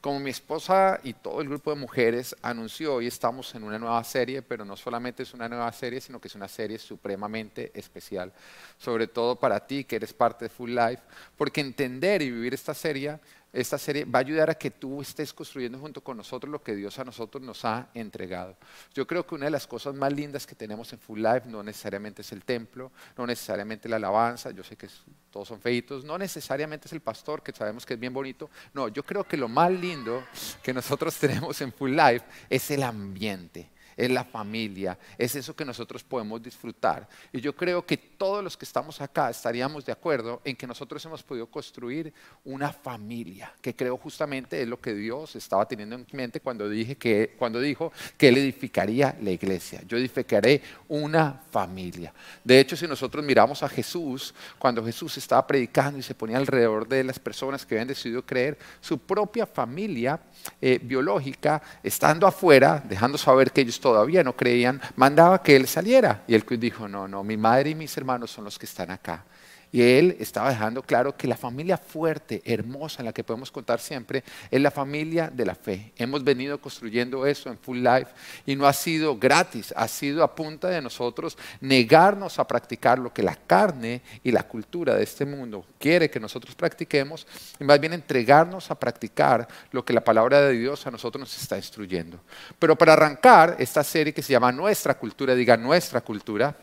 [0.00, 4.04] Como mi esposa y todo el grupo de mujeres anunció, hoy estamos en una nueva
[4.04, 8.32] serie, pero no solamente es una nueva serie, sino que es una serie supremamente especial,
[8.78, 11.02] sobre todo para ti que eres parte de Full Life,
[11.36, 13.18] porque entender y vivir esta serie
[13.52, 16.74] esta serie va a ayudar a que tú estés construyendo junto con nosotros lo que
[16.74, 18.56] Dios a nosotros nos ha entregado.
[18.92, 21.62] Yo creo que una de las cosas más lindas que tenemos en Full Life no
[21.62, 24.88] necesariamente es el templo, no necesariamente la alabanza, yo sé que
[25.30, 28.50] todos son feitos, no necesariamente es el pastor, que sabemos que es bien bonito.
[28.74, 30.24] No, yo creo que lo más lindo
[30.62, 35.64] que nosotros tenemos en Full Life es el ambiente es la familia, es eso que
[35.64, 37.08] nosotros podemos disfrutar.
[37.32, 41.04] Y yo creo que todos los que estamos acá estaríamos de acuerdo en que nosotros
[41.04, 46.06] hemos podido construir una familia, que creo justamente es lo que Dios estaba teniendo en
[46.12, 49.82] mente cuando, que, cuando dijo que Él edificaría la iglesia.
[49.84, 52.14] Yo edificaré una familia.
[52.44, 56.86] De hecho, si nosotros miramos a Jesús, cuando Jesús estaba predicando y se ponía alrededor
[56.86, 60.20] de las personas que habían decidido creer, su propia familia
[60.60, 66.22] eh, biológica, estando afuera, dejando saber que ellos todavía no creían, mandaba que él saliera.
[66.26, 69.24] Y él dijo, no, no, mi madre y mis hermanos son los que están acá.
[69.70, 73.80] Y él estaba dejando claro que la familia fuerte, hermosa, en la que podemos contar
[73.80, 75.92] siempre, es la familia de la fe.
[75.96, 78.12] Hemos venido construyendo eso en Full Life
[78.46, 83.12] y no ha sido gratis, ha sido a punta de nosotros negarnos a practicar lo
[83.12, 87.26] que la carne y la cultura de este mundo quiere que nosotros practiquemos
[87.60, 91.40] y más bien entregarnos a practicar lo que la palabra de Dios a nosotros nos
[91.40, 92.18] está instruyendo.
[92.58, 96.56] Pero para arrancar esta serie que se llama Nuestra Cultura, diga Nuestra Cultura,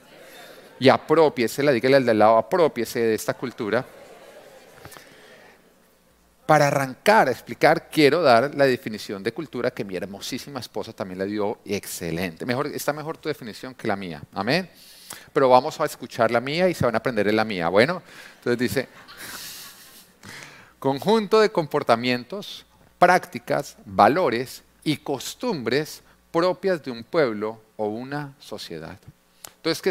[0.80, 3.86] y apropiese, la dígale al del lado, apropiese de esta cultura.
[6.46, 11.18] Para arrancar a explicar, quiero dar la definición de cultura que mi hermosísima esposa también
[11.18, 12.46] la dio excelente.
[12.46, 14.22] Mejor, está mejor tu definición que la mía.
[14.32, 14.70] Amén.
[15.34, 17.68] Pero vamos a escuchar la mía y se van a aprender en la mía.
[17.70, 18.04] Bueno,
[18.38, 18.90] entonces dice,
[20.78, 22.66] conjunto de comportamientos,
[23.00, 29.00] prácticas, valores y costumbres propias de un pueblo o una sociedad.
[29.66, 29.82] Entonces,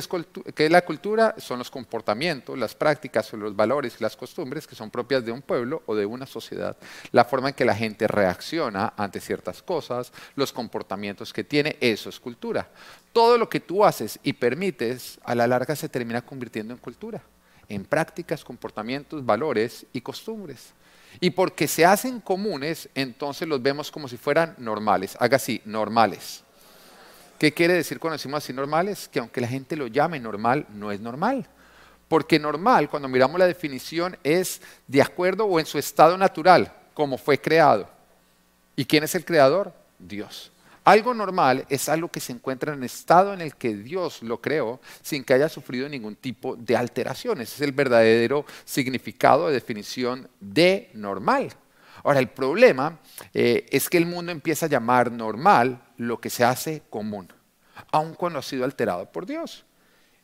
[0.55, 1.35] ¿qué es, la cultura?
[1.37, 5.43] Son los comportamientos, las prácticas, los valores y las costumbres que son propias de un
[5.43, 6.77] pueblo o de una sociedad.
[7.11, 12.09] La forma en que la gente reacciona ante ciertas cosas, los comportamientos que tiene, eso
[12.09, 12.69] es cultura.
[13.13, 17.21] Todo lo que tú haces y permites, a la larga se termina convirtiendo en cultura,
[17.69, 20.73] en prácticas, comportamientos, valores y costumbres.
[21.19, 25.17] Y porque se hacen comunes, entonces los vemos como si fueran normales.
[25.19, 26.44] Haga así, normales.
[27.39, 29.09] ¿Qué quiere decir cuando decimos así normales?
[29.09, 31.47] Que aunque la gente lo llame normal, no es normal.
[32.09, 37.19] Porque normal, cuando miramos la definición, es de acuerdo o en su estado natural, como
[37.19, 37.89] fue creado.
[38.77, 39.73] ¿Y quién es el creador?
[39.99, 40.53] Dios.
[40.85, 44.43] Algo normal es algo que se encuentra en el estado en el que Dios lo
[44.43, 47.55] creó sin que haya sufrido ningún tipo de alteraciones.
[47.55, 51.55] es el verdadero significado de definición de normal.
[52.05, 52.99] Ahora, el problema
[53.33, 57.33] eh, es que el mundo empieza a llamar normal lo que se hace común,
[57.91, 59.65] aun cuando ha sido alterado por Dios.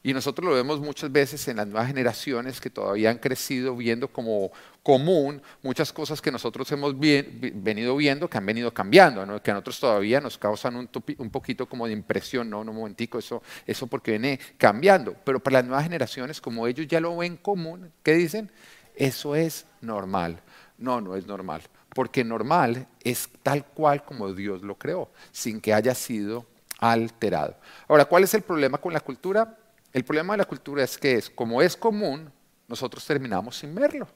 [0.02, 4.08] Y nosotros lo vemos muchas veces en las nuevas generaciones que todavía han crecido viendo
[4.08, 4.50] como
[4.82, 9.78] común muchas cosas que nosotros hemos venido viendo que han venido cambiando, que a nosotros
[9.78, 14.40] todavía nos causan un, poquito como de impresión, no, un momentico, eso, eso porque viene
[14.56, 15.14] cambiando.
[15.22, 18.50] Pero para las nuevas generaciones, como ellos ya lo ven común, ¿qué dicen?
[18.96, 20.40] Eso es normal.
[20.80, 21.62] No, no es normal
[21.94, 26.46] porque normal es tal cual como Dios lo creó, sin que haya sido
[26.78, 27.56] alterado.
[27.88, 29.56] Ahora, ¿cuál es el problema con la cultura?
[29.92, 32.30] El problema de la cultura es que es, como es común,
[32.68, 34.08] nosotros terminamos sin verlo.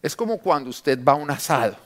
[0.00, 1.76] Es como cuando usted va a un asado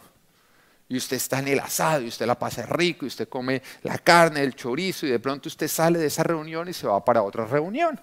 [0.88, 3.98] y usted está en el asado y usted la pasa rico y usted come la
[3.98, 7.22] carne, el chorizo y de pronto usted sale de esa reunión y se va para
[7.22, 7.98] otra reunión.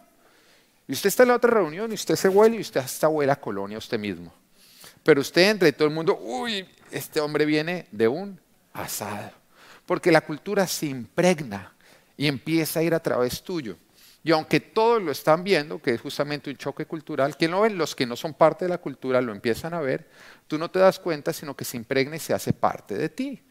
[0.87, 3.31] Y usted está en la otra reunión y usted se huele y usted hasta huele
[3.31, 4.33] a colonia usted mismo.
[5.03, 8.39] Pero usted entra y todo el mundo, uy, este hombre viene de un
[8.71, 9.31] asado.
[9.85, 11.73] Porque la cultura se impregna
[12.15, 13.77] y empieza a ir a través tuyo.
[14.23, 17.77] Y aunque todos lo están viendo, que es justamente un choque cultural, ¿quién lo ven?
[17.77, 20.07] Los que no son parte de la cultura lo empiezan a ver,
[20.47, 23.43] tú no te das cuenta, sino que se impregna y se hace parte de ti.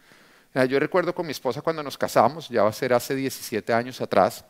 [0.69, 4.01] Yo recuerdo con mi esposa cuando nos casamos, ya va a ser hace 17 años
[4.01, 4.47] atrás,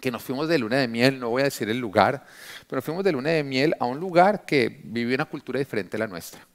[0.00, 2.24] que nos fuimos de luna de miel, no voy a decir el lugar,
[2.66, 6.00] pero fuimos de luna de miel a un lugar que vivía una cultura diferente a
[6.00, 6.46] la nuestra.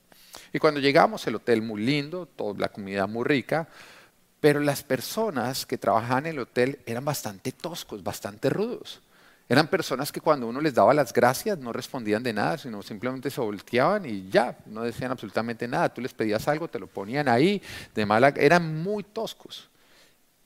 [0.53, 3.67] Y cuando llegamos, el hotel muy lindo, toda la comunidad muy rica,
[4.39, 9.01] pero las personas que trabajaban en el hotel eran bastante toscos, bastante rudos.
[9.49, 13.29] Eran personas que cuando uno les daba las gracias no respondían de nada, sino simplemente
[13.29, 15.93] se volteaban y ya, no decían absolutamente nada.
[15.93, 17.61] Tú les pedías algo, te lo ponían ahí,
[17.95, 19.69] de mala, eran muy toscos.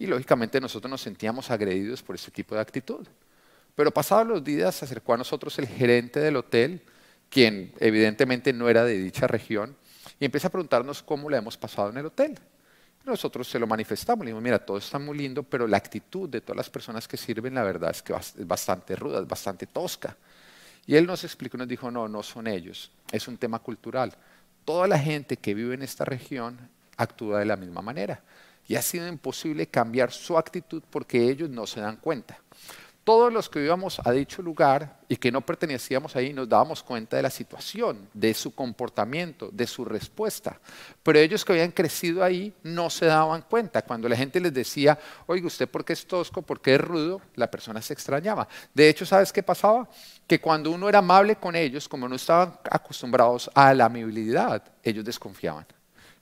[0.02, 3.06] Y lógicamente nosotros nos sentíamos agredidos por ese tipo de actitud.
[3.76, 6.82] Pero pasados los días se acercó a nosotros el gerente del hotel,
[7.30, 9.76] quien evidentemente no era de dicha región,
[10.20, 12.34] y empieza a preguntarnos cómo le hemos pasado en el hotel.
[13.06, 16.42] Nosotros se lo manifestamos, le dijimos, mira, todo está muy lindo, pero la actitud de
[16.42, 20.18] todas las personas que sirven, la verdad es que es bastante ruda, es bastante tosca.
[20.88, 24.12] Y él nos explicó, nos dijo, no, no son ellos, es un tema cultural.
[24.66, 26.58] Toda la gente que vive en esta región
[26.98, 28.24] actúa de la misma manera.
[28.68, 32.40] Y ha sido imposible cambiar su actitud porque ellos no se dan cuenta
[33.04, 37.18] todos los que íbamos a dicho lugar y que no pertenecíamos ahí nos dábamos cuenta
[37.18, 40.60] de la situación, de su comportamiento, de su respuesta.
[41.02, 43.82] Pero ellos que habían crecido ahí no se daban cuenta.
[43.82, 46.42] Cuando la gente les decía, oiga, ¿usted por qué es tosco?
[46.42, 47.22] ¿Por qué es rudo?
[47.36, 48.48] La persona se extrañaba.
[48.74, 49.90] De hecho, ¿sabes qué pasaba?
[50.28, 55.04] Que cuando uno era amable con ellos, como no estaban acostumbrados a la amabilidad, ellos
[55.04, 55.66] desconfiaban.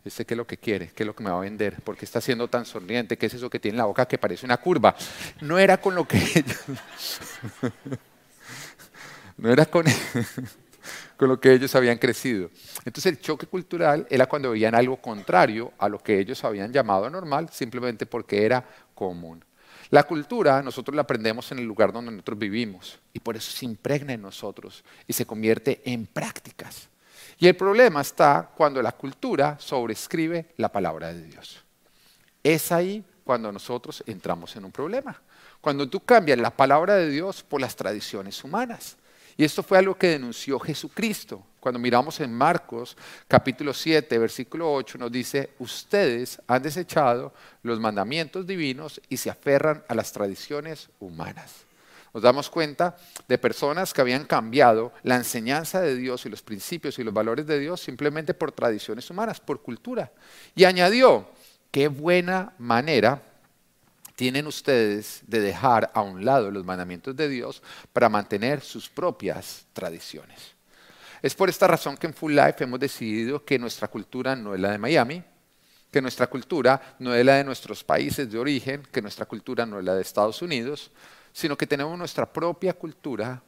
[0.06, 2.06] Este qué es lo que quiere, qué es lo que me va a vender, porque
[2.06, 4.58] está siendo tan sonriente, qué es eso que tiene en la boca que parece una
[4.58, 4.96] curva.
[5.42, 6.64] No era con lo que ellos,
[9.38, 9.86] no era con,
[11.18, 12.50] con lo que ellos habían crecido.
[12.86, 17.10] Entonces el choque cultural era cuando veían algo contrario a lo que ellos habían llamado
[17.10, 19.44] normal, simplemente porque era común.
[19.90, 23.66] La cultura nosotros la aprendemos en el lugar donde nosotros vivimos y por eso se
[23.66, 26.90] impregna en nosotros y se convierte en prácticas.
[27.40, 31.64] Y el problema está cuando la cultura sobrescribe la palabra de Dios.
[32.44, 35.22] Es ahí cuando nosotros entramos en un problema.
[35.62, 38.98] Cuando tú cambias la palabra de Dios por las tradiciones humanas.
[39.38, 41.42] Y esto fue algo que denunció Jesucristo.
[41.62, 47.34] Cuando miramos en Marcos capítulo 7, versículo 8, nos dice, ustedes han desechado
[47.64, 51.69] los mandamientos divinos y se aferran a las tradiciones humanas
[52.14, 52.96] nos damos cuenta
[53.28, 57.46] de personas que habían cambiado la enseñanza de Dios y los principios y los valores
[57.46, 60.12] de Dios simplemente por tradiciones humanas, por cultura.
[60.56, 61.30] Y añadió,
[61.72, 63.22] qué buena manera
[64.16, 67.64] tienen ustedes de dejar a un lado los mandamientos de Dios
[67.94, 70.56] para mantener sus propias tradiciones.
[71.22, 74.60] Es por esta razón que en Full Life hemos decidido que nuestra cultura no es
[74.60, 75.24] la de Miami,
[75.92, 79.80] que nuestra cultura no es la de nuestros países de origen, que nuestra cultura no
[79.80, 80.92] es la de Estados Unidos,
[81.40, 83.42] sino que tenemos nuestra propia cultura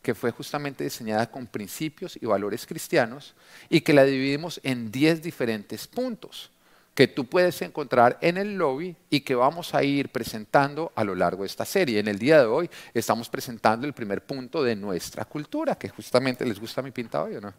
[0.00, 3.34] que fue justamente diseñada con principios y valores cristianos
[3.68, 6.50] y que la dividimos en 10 diferentes puntos
[6.94, 11.14] que tú puedes encontrar en el lobby y que vamos a ir presentando a lo
[11.14, 11.98] largo de esta serie.
[11.98, 16.46] En el día de hoy estamos presentando el primer punto de nuestra cultura, que justamente
[16.46, 17.52] les gusta mi pinta hoy, ¿o no?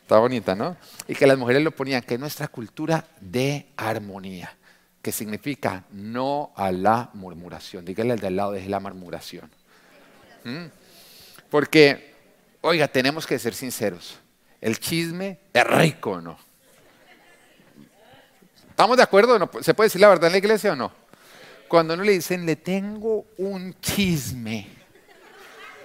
[0.00, 0.76] Está bonita, ¿no?
[1.06, 4.52] Y que las mujeres lo ponían, que es nuestra cultura de armonía
[5.02, 7.84] que significa no a la murmuración.
[7.84, 9.50] Dígale al de al lado, de la murmuración.
[10.44, 10.66] ¿Mm?
[11.50, 12.14] Porque,
[12.60, 14.18] oiga, tenemos que ser sinceros.
[14.60, 16.38] El chisme es rico, ¿no?
[18.70, 19.38] ¿Estamos de acuerdo?
[19.38, 19.50] ¿No?
[19.60, 20.92] ¿Se puede decir la verdad en la iglesia o no?
[21.68, 24.68] Cuando uno le dicen, le tengo un chisme,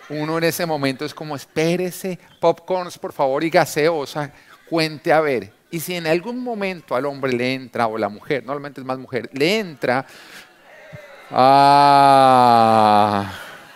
[0.09, 4.31] uno en ese momento es como, espérese, popcorns, por favor, y gaseosa,
[4.69, 5.56] cuente a ver.
[5.69, 8.97] Y si en algún momento al hombre le entra, o la mujer, normalmente es más
[8.97, 10.05] mujer, le entra,
[11.31, 12.53] ah,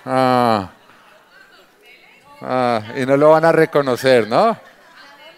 [0.05, 0.71] ah,
[2.41, 4.57] ah, y no lo van a reconocer, ¿no?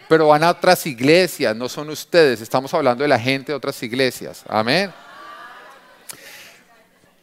[0.08, 3.82] Pero van a otras iglesias, no son ustedes, estamos hablando de la gente de otras
[3.82, 4.94] iglesias, amén.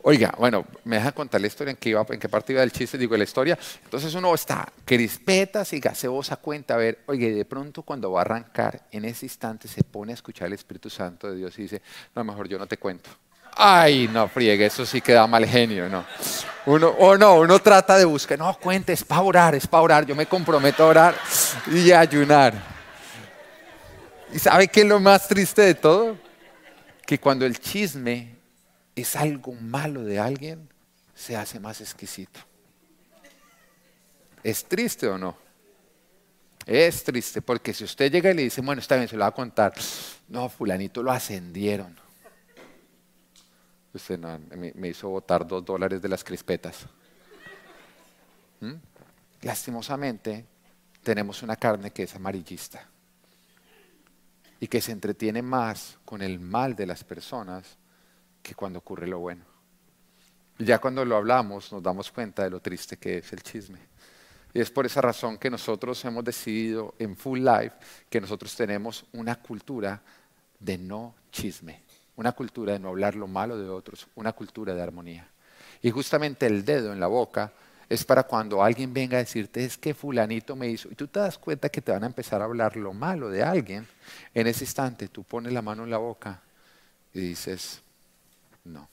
[0.03, 2.97] Oiga, bueno, me deja contar la historia en qué, en qué parte iba del chiste,
[2.97, 3.59] digo, la historia.
[3.85, 8.23] Entonces uno está crispetas y gaseosa cuenta, a ver, oye, de pronto cuando va a
[8.23, 11.83] arrancar, en ese instante se pone a escuchar el Espíritu Santo de Dios y dice,
[12.15, 13.11] no, mejor yo no te cuento.
[13.57, 16.07] Ay, no, friegue, eso sí queda mal genio, ¿no?
[16.65, 20.07] Uno, o no, uno trata de buscar, no, cuente, es para orar, es para orar,
[20.07, 21.15] yo me comprometo a orar
[21.71, 22.55] y ayunar.
[24.33, 26.17] ¿Y sabe qué es lo más triste de todo?
[27.05, 28.40] Que cuando el chisme
[28.95, 30.69] es algo malo de alguien,
[31.15, 32.41] se hace más exquisito.
[34.43, 35.37] ¿Es triste o no?
[36.67, 39.29] Es triste, porque si usted llega y le dice, bueno, está bien, se lo va
[39.29, 39.75] a contar,
[40.29, 41.99] no, fulanito lo ascendieron.
[43.93, 46.87] Usted me, hizo botar dos dólares de las crispetas.
[48.61, 48.75] ¿Mm?
[49.43, 50.47] Lastimosamente,
[51.03, 52.87] tenemos una carne que es amarillista
[54.61, 57.80] y que se entretiene más con el mal de las personas
[58.43, 59.45] que cuando ocurre lo bueno.
[60.59, 63.79] Y ya cuando lo hablamos nos damos cuenta de lo triste que es el chisme.
[64.53, 67.77] Y es por esa razón que nosotros hemos decidido en Full Life
[68.09, 70.03] que nosotros tenemos una cultura
[70.59, 71.83] de no chisme,
[72.17, 75.29] una cultura de no hablar lo malo de otros, una cultura de armonía.
[75.83, 77.53] Y justamente el dedo en la boca
[77.89, 81.21] es para cuando alguien venga a decirte es que fulanito me hizo y tú te
[81.21, 83.87] das cuenta que te van a empezar a hablar lo malo de alguien,
[84.35, 86.41] en ese instante tú pones la mano en la boca
[87.13, 87.83] y dices,
[88.71, 88.89] no.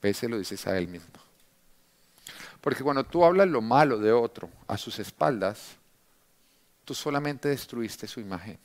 [0.00, 1.08] Pese lo dices a él mismo.
[2.60, 5.76] Porque cuando tú hablas lo malo de otro a sus espaldas,
[6.84, 8.58] tú solamente destruiste su imagen.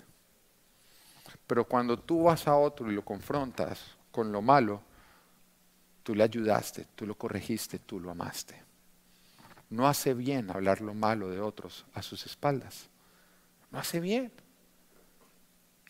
[1.47, 3.79] Pero cuando tú vas a otro y lo confrontas
[4.11, 4.81] con lo malo,
[6.03, 8.61] tú le ayudaste, tú lo corregiste, tú lo amaste.
[9.69, 12.89] No hace bien hablar lo malo de otros a sus espaldas.
[13.71, 14.31] No hace bien.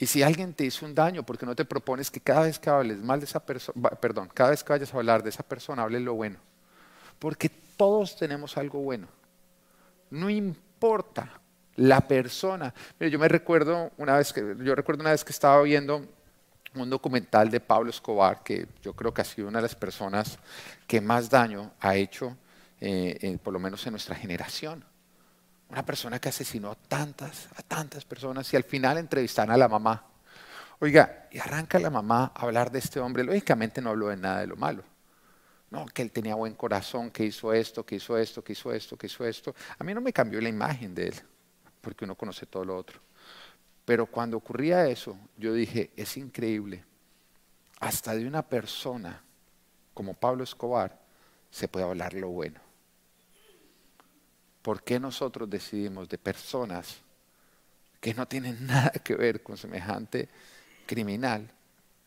[0.02, 2.72] Y si alguien te hizo un daño porque no te propones que cada vez que
[2.72, 5.84] hables mal de esa persona, perdón, cada vez que vayas a hablar de esa persona,
[5.84, 6.40] hables lo bueno.
[7.20, 9.08] Porque todos tenemos algo bueno.
[10.10, 11.40] No importa
[11.76, 12.74] la persona.
[13.00, 16.04] Yo me recuerdo una vez que, yo recuerdo una vez que estaba viendo
[16.74, 20.40] un documental de Pablo Escobar, que yo creo que ha sido una de las personas
[20.88, 22.36] que más daño ha hecho,
[22.80, 24.84] eh, por lo menos en nuestra generación.
[25.72, 29.70] Una persona que asesinó a tantas, a tantas personas y al final entrevistan a la
[29.70, 30.06] mamá.
[30.80, 33.24] Oiga, y arranca la mamá a hablar de este hombre.
[33.24, 34.84] Lógicamente no habló de nada de lo malo.
[35.70, 38.98] No, que él tenía buen corazón, que hizo esto, que hizo esto, que hizo esto,
[38.98, 39.56] que hizo esto.
[39.80, 41.16] A mí no me cambió la imagen de él
[41.80, 43.00] porque uno conoce todo lo otro.
[43.86, 46.84] Pero cuando ocurría eso, yo dije, es increíble,
[47.80, 49.24] hasta de una persona
[49.94, 51.00] como Pablo Escobar
[51.50, 52.60] se puede hablar lo bueno.
[54.62, 56.98] ¿Por qué nosotros decidimos de personas
[58.00, 60.30] que no tienen nada que ver con semejante
[60.86, 61.50] criminal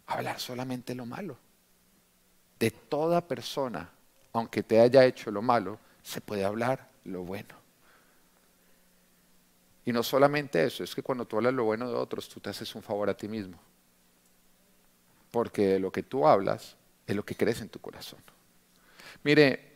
[0.06, 1.36] hablar solamente lo malo?
[2.58, 3.90] De toda persona,
[4.32, 7.54] aunque te haya hecho lo malo, se puede hablar lo bueno.
[9.84, 12.50] Y no solamente eso, es que cuando tú hablas lo bueno de otros, tú te
[12.50, 13.58] haces un favor a ti mismo.
[15.30, 18.20] Porque lo que tú hablas es lo que crees en tu corazón.
[19.24, 19.73] Mire,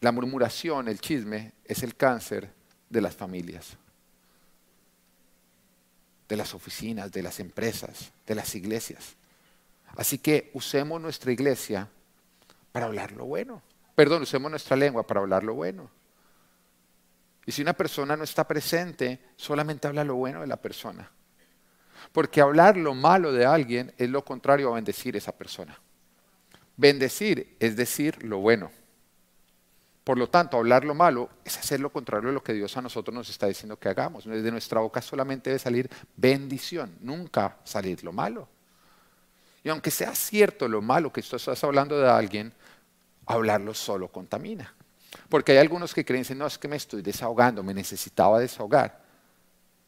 [0.00, 2.50] la murmuración, el chisme, es el cáncer
[2.88, 3.76] de las familias,
[6.28, 9.16] de las oficinas, de las empresas, de las iglesias.
[9.96, 11.88] Así que usemos nuestra iglesia
[12.72, 13.62] para hablar lo bueno.
[13.94, 15.90] Perdón, usemos nuestra lengua para hablar lo bueno.
[17.44, 21.10] Y si una persona no está presente, solamente habla lo bueno de la persona.
[22.12, 25.78] Porque hablar lo malo de alguien es lo contrario a bendecir a esa persona.
[26.76, 28.70] Bendecir es decir lo bueno.
[30.04, 32.82] Por lo tanto, hablar lo malo es hacer lo contrario de lo que Dios a
[32.82, 34.24] nosotros nos está diciendo que hagamos.
[34.24, 38.48] De nuestra boca solamente debe salir bendición, nunca salir lo malo.
[39.62, 42.52] Y aunque sea cierto lo malo que tú estás hablando de alguien,
[43.26, 44.74] hablarlo solo contamina.
[45.28, 49.00] Porque hay algunos que creen, no, es que me estoy desahogando, me necesitaba desahogar.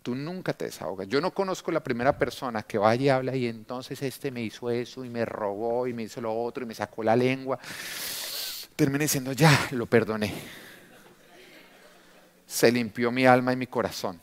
[0.03, 1.09] Tú nunca te desahogas.
[1.09, 4.69] Yo no conozco la primera persona que vaya y habla y entonces este me hizo
[4.69, 7.59] eso y me robó y me hizo lo otro y me sacó la lengua.
[8.83, 10.35] Termina diciendo, ya, lo perdoné.
[12.45, 14.21] Se limpió mi alma y mi corazón.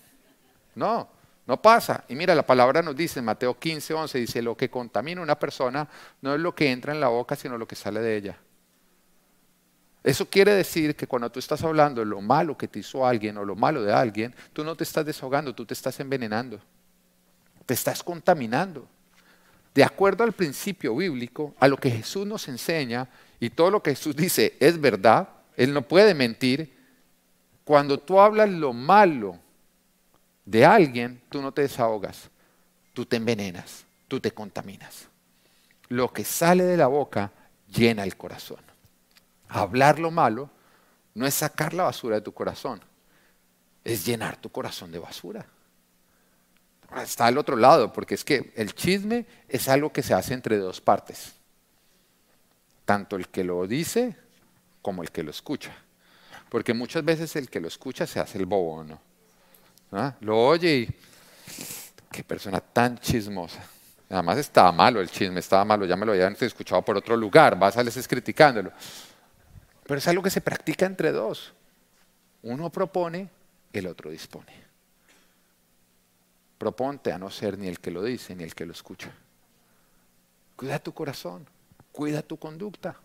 [0.75, 1.07] No,
[1.47, 2.03] no pasa.
[2.09, 5.39] Y mira, la palabra nos dice en Mateo 15, 11, dice, lo que contamina una
[5.39, 5.87] persona
[6.21, 8.37] no es lo que entra en la boca, sino lo que sale de ella.
[10.03, 13.37] Eso quiere decir que cuando tú estás hablando de lo malo que te hizo alguien
[13.37, 16.59] o lo malo de alguien, tú no te estás desahogando, tú te estás envenenando,
[17.65, 18.85] te estás contaminando.
[19.73, 23.07] De acuerdo al principio bíblico, a lo que Jesús nos enseña
[23.39, 26.77] y todo lo que Jesús dice es verdad, Él no puede mentir,
[27.63, 29.37] cuando tú hablas lo malo
[30.45, 32.29] de alguien, tú no te desahogas,
[32.93, 35.07] tú te envenenas, tú te contaminas.
[35.87, 37.31] Lo que sale de la boca
[37.67, 38.59] llena el corazón.
[39.47, 40.49] Hablar lo malo
[41.13, 42.81] no es sacar la basura de tu corazón,
[43.83, 45.45] es llenar tu corazón de basura.
[46.97, 50.57] Está al otro lado, porque es que el chisme es algo que se hace entre
[50.57, 51.33] dos partes,
[52.89, 54.15] tanto el que lo dice
[54.81, 55.71] como el que lo escucha.
[56.49, 58.99] Porque muchas veces el que lo escucha se hace el bobo, ¿no?
[59.91, 60.15] ¿Ah?
[60.21, 60.89] Lo oye y
[62.11, 63.61] qué persona tan chismosa.
[64.09, 67.59] Además estaba malo el chisme, estaba malo, ya me lo habían escuchado por otro lugar,
[67.59, 68.71] vas a les criticándolo.
[69.85, 71.53] Pero es algo que se practica entre dos.
[72.41, 73.29] Uno propone,
[73.71, 74.63] el otro dispone.
[76.57, 79.11] Proponte a no ser ni el que lo dice ni el que lo escucha.
[80.55, 81.45] Cuida tu corazón,
[81.91, 82.95] cuida tu conducta.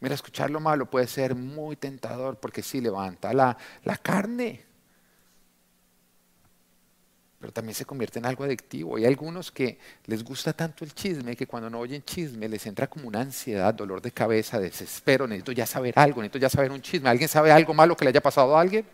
[0.00, 4.64] Mira, escuchar lo malo puede ser muy tentador porque sí levanta la, la carne
[7.44, 8.96] pero también se convierte en algo adictivo.
[8.96, 12.86] Hay algunos que les gusta tanto el chisme que cuando no oyen chisme les entra
[12.86, 16.80] como una ansiedad, dolor de cabeza, desespero, necesito ya saber algo, necesito ya saber un
[16.80, 17.10] chisme.
[17.10, 18.86] ¿Alguien sabe algo malo que le haya pasado a alguien?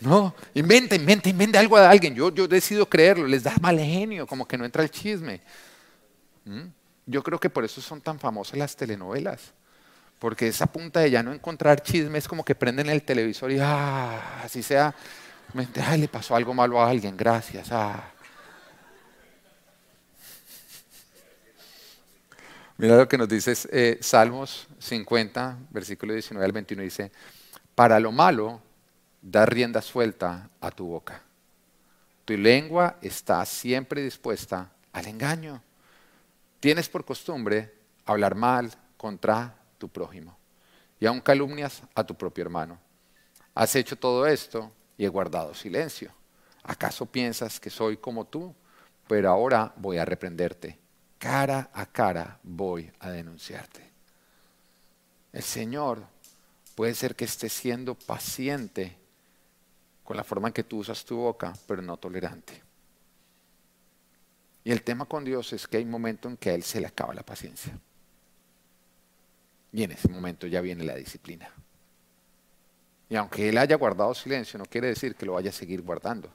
[0.00, 2.14] No, inventa, inventa, inventa algo a alguien.
[2.14, 5.40] Yo, yo decido creerlo, les da mal genio, como que no entra el chisme.
[6.44, 6.66] ¿Mm?
[7.06, 9.52] Yo creo que por eso son tan famosas las telenovelas.
[10.18, 14.42] Porque esa punta de ya no encontrar chismes como que prenden el televisor y ah,
[14.42, 14.94] así sea,
[15.84, 17.68] ay, le pasó algo malo a alguien, gracias.
[17.70, 18.12] Ah.
[22.78, 27.10] Mira lo que nos dice eh, Salmos 50, versículo 19 al 21, dice,
[27.74, 28.60] para lo malo,
[29.28, 31.20] da rienda suelta a tu boca.
[32.24, 35.60] Tu lengua está siempre dispuesta al engaño.
[36.60, 40.36] Tienes por costumbre hablar mal contra tu prójimo
[41.00, 42.78] y aún calumnias a tu propio hermano.
[43.52, 46.12] Has hecho todo esto y he guardado silencio.
[46.62, 48.54] ¿Acaso piensas que soy como tú?
[49.08, 50.78] Pero ahora voy a reprenderte.
[51.18, 53.90] Cara a cara voy a denunciarte.
[55.32, 56.04] El Señor
[56.76, 58.96] puede ser que esté siendo paciente
[60.06, 62.62] con la forma en que tú usas tu boca, pero no tolerante.
[64.64, 66.80] Y el tema con Dios es que hay un momento en que a Él se
[66.80, 67.78] le acaba la paciencia.
[69.72, 71.50] Y en ese momento ya viene la disciplina.
[73.08, 76.30] Y aunque Él haya guardado silencio, no quiere decir que lo vaya a seguir guardando.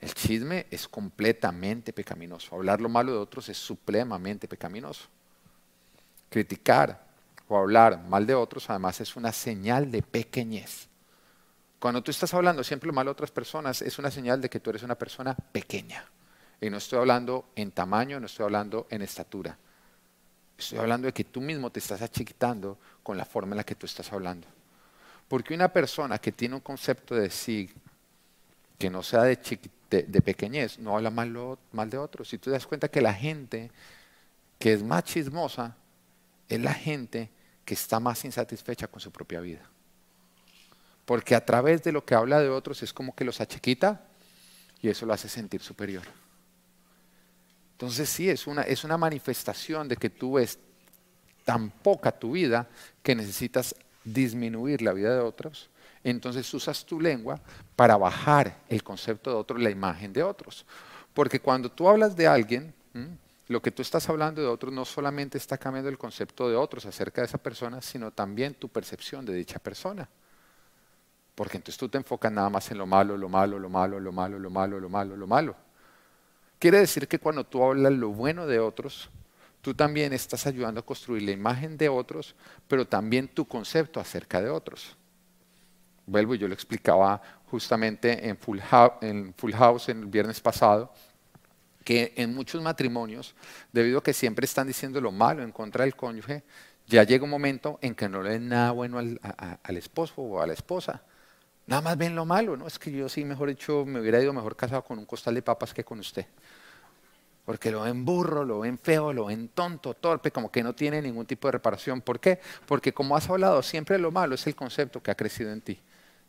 [0.00, 2.56] El chisme es completamente pecaminoso.
[2.56, 5.08] Hablar lo malo de otros es supremamente pecaminoso.
[6.28, 7.06] Criticar
[7.46, 10.88] o hablar mal de otros además es una señal de pequeñez.
[11.82, 14.60] Cuando tú estás hablando siempre lo malo de otras personas, es una señal de que
[14.60, 16.04] tú eres una persona pequeña.
[16.60, 19.58] Y no estoy hablando en tamaño, no estoy hablando en estatura.
[20.56, 23.74] Estoy hablando de que tú mismo te estás achiquitando con la forma en la que
[23.74, 24.46] tú estás hablando.
[25.26, 27.68] Porque una persona que tiene un concepto de sí
[28.78, 29.36] que no sea de,
[29.90, 31.36] de, pequeñez, no habla mal,
[31.72, 32.28] mal de otros.
[32.28, 33.72] Si tú te das cuenta que la gente
[34.56, 35.74] que es más chismosa
[36.48, 37.28] es la gente
[37.64, 39.68] que está más insatisfecha con su propia vida
[41.04, 44.04] porque a través de lo que habla de otros es como que los achiquita
[44.80, 46.02] y eso lo hace sentir superior.
[47.72, 50.58] Entonces sí, es una, es una manifestación de que tú ves
[51.44, 52.68] tan poca tu vida
[53.02, 55.68] que necesitas disminuir la vida de otros.
[56.04, 57.40] Entonces usas tu lengua
[57.76, 60.64] para bajar el concepto de otros, la imagen de otros.
[61.14, 62.72] Porque cuando tú hablas de alguien,
[63.48, 66.86] lo que tú estás hablando de otros no solamente está cambiando el concepto de otros
[66.86, 70.08] acerca de esa persona, sino también tu percepción de dicha persona.
[71.34, 74.12] Porque entonces tú te enfocas nada más en lo malo, lo malo, lo malo, lo
[74.12, 75.56] malo, lo malo, lo malo, lo malo.
[76.58, 79.10] Quiere decir que cuando tú hablas lo bueno de otros,
[79.60, 82.34] tú también estás ayudando a construir la imagen de otros,
[82.68, 84.96] pero también tu concepto acerca de otros.
[86.06, 90.92] Vuelvo, yo lo explicaba justamente en Full, House, en Full House el viernes pasado,
[91.84, 93.34] que en muchos matrimonios,
[93.72, 96.44] debido a que siempre están diciendo lo malo en contra del cónyuge,
[96.86, 99.20] ya llega un momento en que no le den nada bueno al,
[99.62, 101.02] al esposo o a la esposa.
[101.72, 102.66] Nada más ven lo malo, ¿no?
[102.66, 105.40] Es que yo sí, mejor dicho, me hubiera ido mejor casado con un costal de
[105.40, 106.26] papas que con usted.
[107.46, 111.00] Porque lo ven burro, lo ven feo, lo ven tonto, torpe, como que no tiene
[111.00, 112.02] ningún tipo de reparación.
[112.02, 112.38] ¿Por qué?
[112.66, 115.80] Porque como has hablado, siempre lo malo es el concepto que ha crecido en ti.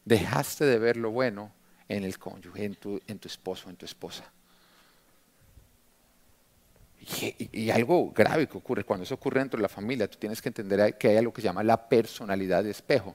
[0.06, 1.52] Dejaste de ver lo bueno
[1.90, 4.24] en el cónyuge, en tu, en tu esposo, en tu esposa.
[7.02, 10.42] Y, y, algo grave que ocurre, cuando eso ocurre dentro de la familia, tú tienes
[10.42, 13.14] que entender que hay algo que se llama la personalidad de espejo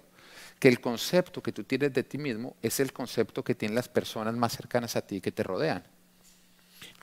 [0.59, 3.88] que el concepto que tú tienes de ti mismo es el concepto que tienen las
[3.88, 5.85] personas más cercanas a ti que te rodean.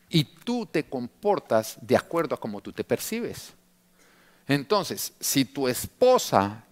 [0.10, 3.54] Y tú te comportas de acuerdo a cómo tú te percibes.
[4.48, 6.64] Entonces, si tu esposa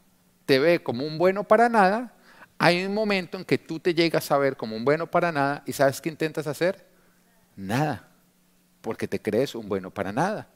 [0.45, 2.13] te ve como un bueno para nada,
[2.59, 5.63] hay un momento en que tú te llegas a ver como un bueno para nada
[5.65, 6.85] y ¿sabes qué intentas hacer?
[7.55, 8.07] Nada,
[8.81, 10.47] porque te crees un bueno para nada.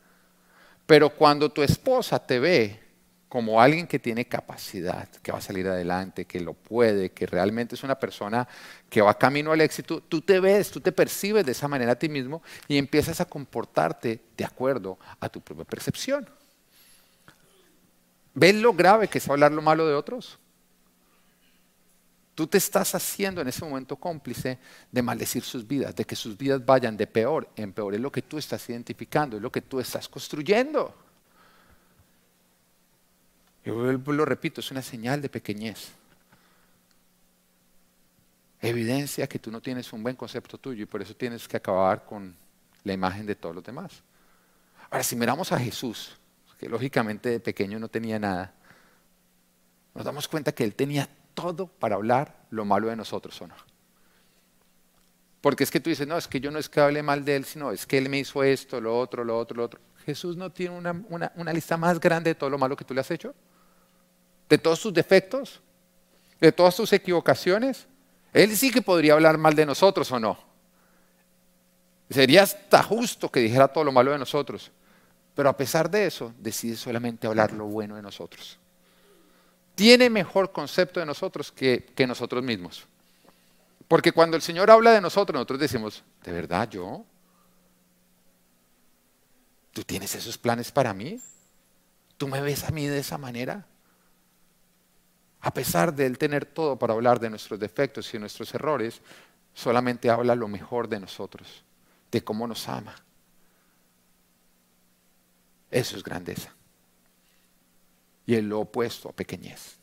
[0.86, 2.87] Pero cuando tu esposa te ve
[3.30, 7.76] como alguien que tiene capacidad, que va a salir adelante, que lo puede, que realmente
[7.76, 8.48] es una persona
[8.90, 12.00] que va camino al éxito, tú te ves, tú te percibes de esa manera a
[12.00, 16.30] ti mismo y empiezas a comportarte de acuerdo a tu propia percepción.
[18.34, 20.40] ¿Ves lo grave que es hablar lo malo de otros?
[22.34, 24.60] Tú te estás haciendo en ese momento cómplice
[24.92, 27.96] de maldecir sus vidas, de que sus vidas vayan de peor en peor.
[27.96, 31.07] Es lo que tú estás identificando, es lo que tú estás construyendo.
[33.68, 35.90] Yo lo repito, es una señal de pequeñez.
[38.62, 42.06] Evidencia que tú no tienes un buen concepto tuyo y por eso tienes que acabar
[42.06, 42.34] con
[42.86, 44.02] la imagen de todos los demás.
[44.90, 46.16] Ahora, si miramos a Jesús,
[46.58, 48.54] que lógicamente de pequeño no tenía nada,
[49.94, 53.56] nos damos cuenta que él tenía todo para hablar lo malo de nosotros, ¿o no?
[55.42, 57.36] Porque es que tú dices, no, es que yo no es que hable mal de
[57.36, 59.82] él, sino es que él me hizo esto, lo otro, lo otro, lo otro.
[60.06, 63.02] Jesús no tiene una, una lista más grande de todo lo malo que tú le
[63.02, 63.36] has hecho
[64.50, 65.62] de todos sus defectos,
[66.40, 67.88] de todas sus equivocaciones.
[68.34, 70.38] Él sí que podría hablar mal de nosotros o no.
[72.10, 74.72] Sería hasta justo que dijera todo lo malo de nosotros.
[75.36, 78.58] Pero a pesar de eso, decide solamente hablar lo bueno de nosotros.
[79.76, 82.86] Tiene mejor concepto de nosotros que, nosotros mismos.
[83.88, 87.06] Porque cuando el Señor habla de nosotros, nosotros decimos, ¿de verdad yo?
[89.72, 91.20] ¿Tú tienes esos planes para mí?
[92.18, 93.68] ¿Tú me ves a mí de esa manera?
[95.42, 99.02] A pesar de él tener todo para hablar de nuestros defectos y nuestros errores,
[99.54, 101.64] solamente habla lo mejor de nosotros,
[102.12, 102.96] de cómo nos ama.
[105.70, 106.54] Eso es grandeza.
[108.26, 109.78] Y es lo opuesto a pequeñez.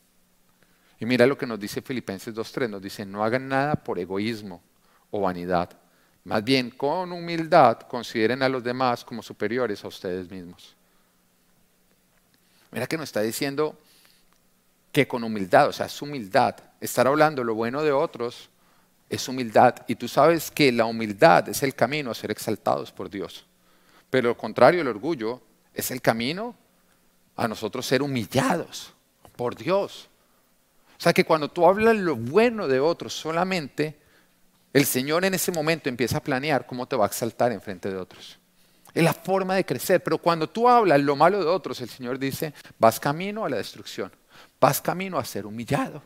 [0.99, 4.63] Y mira lo que nos dice Filipenses 2.3, nos dice, no hagan nada por egoísmo
[5.11, 5.79] o vanidad,
[6.25, 10.75] más bien con humildad consideren a los demás como superiores a ustedes mismos.
[12.71, 13.79] Mira que nos está diciendo
[14.95, 18.49] que con humildad, o sea, es humildad, estar hablando lo bueno de otros
[19.11, 19.75] es humildad.
[19.89, 23.45] Y tú sabes que la humildad es el camino a ser exaltados por Dios.
[24.09, 25.43] Pero lo contrario, el orgullo
[25.75, 26.55] es el camino
[27.37, 28.95] a nosotros ser humillados
[29.37, 30.09] por Dios.
[30.97, 33.99] O sea que cuando tú hablas lo bueno de otros solamente,
[34.73, 37.91] el Señor en ese momento empieza a planear cómo te va a exaltar en frente
[37.91, 38.39] de otros.
[38.95, 40.05] Es la forma de crecer.
[40.05, 43.57] Pero cuando tú hablas lo malo de otros, el Señor dice, vas camino a la
[43.57, 44.13] destrucción.
[44.65, 46.03] Vas camino a ser humillado.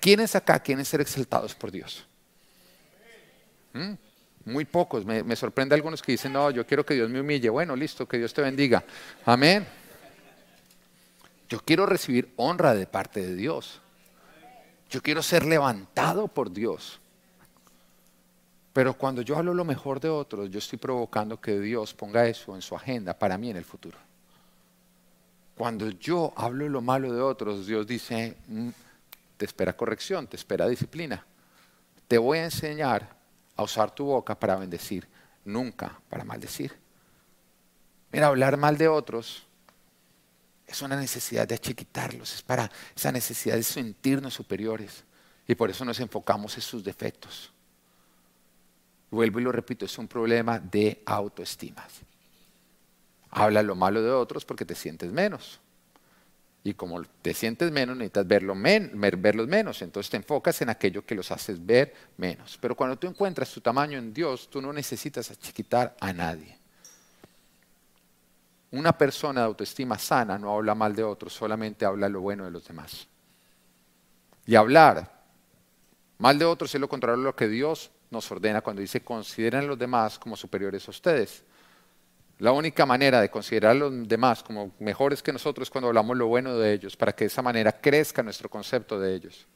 [0.00, 2.06] ¿Quiénes acá quieren ser exaltados por Dios?
[3.74, 3.92] ¿Mm?
[4.46, 5.04] Muy pocos.
[5.04, 7.50] Me, me, sorprende algunos que dicen, no, yo quiero que Dios me humille.
[7.50, 8.82] Bueno, listo, que Dios te bendiga.
[9.26, 9.66] Amén.
[11.46, 13.82] Yo quiero recibir honra de parte de Dios.
[14.88, 16.98] Yo quiero ser levantado por Dios.
[18.72, 22.54] Pero cuando yo hablo lo mejor de otros, yo estoy provocando que Dios ponga eso
[22.54, 23.98] en su agenda para mí en el futuro.
[25.56, 28.68] Cuando yo hablo lo malo de otros, Dios dice, mm,
[29.36, 31.24] te espera corrección, te espera disciplina.
[32.08, 33.16] Te voy a enseñar
[33.56, 35.06] a usar tu boca para bendecir,
[35.44, 36.76] nunca para maldecir.
[38.10, 39.44] Mira, hablar mal de otros
[40.66, 45.04] es una necesidad de achiquitarlos, es para esa necesidad de sentirnos superiores.
[45.46, 47.52] Y por eso nos enfocamos en sus defectos.
[49.10, 51.86] Vuelvo y lo repito, es un problema de autoestima.
[53.34, 55.60] Habla lo malo de otros porque te sientes menos.
[56.62, 59.82] Y como te sientes menos, necesitas verlo verlos menos.
[59.82, 62.56] Entonces te enfocas en aquello que los haces ver menos.
[62.60, 66.56] Pero cuando tú encuentras tu tamaño en Dios, tú no necesitas achiquitar a nadie.
[68.70, 72.50] Una persona de autoestima sana no habla mal de otros, solamente habla lo bueno de
[72.50, 73.06] los demás.
[74.46, 75.12] Y hablar
[76.18, 79.60] mal de otros es lo contrario a lo que Dios nos ordena cuando dice consideren
[79.60, 81.44] a los demás como superiores a ustedes.
[82.38, 86.26] La única manera de considerar a los demás como mejores que nosotros cuando hablamos lo
[86.26, 89.46] bueno de ellos, para que de esa manera crezca nuestro concepto de ellos.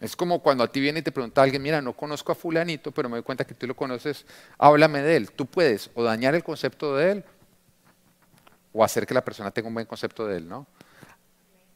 [0.00, 2.92] Es como cuando a ti viene y te pregunta alguien, mira, no conozco a fulanito,
[2.92, 4.24] pero me doy cuenta que tú lo conoces,
[4.56, 5.32] háblame de él.
[5.32, 7.24] Tú puedes o dañar el concepto de él
[8.72, 10.66] o hacer que la persona tenga un buen concepto de él, ¿no?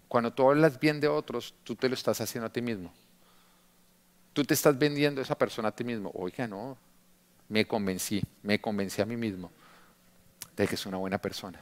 [0.07, 2.93] Cuando tú hablas bien de otros, tú te lo estás haciendo a ti mismo.
[4.33, 6.11] Tú te estás vendiendo esa persona a ti mismo.
[6.15, 6.79] Oiga, no,
[7.53, 9.51] me convencí, me convencí a mí mismo
[10.57, 11.61] de que es una buena persona.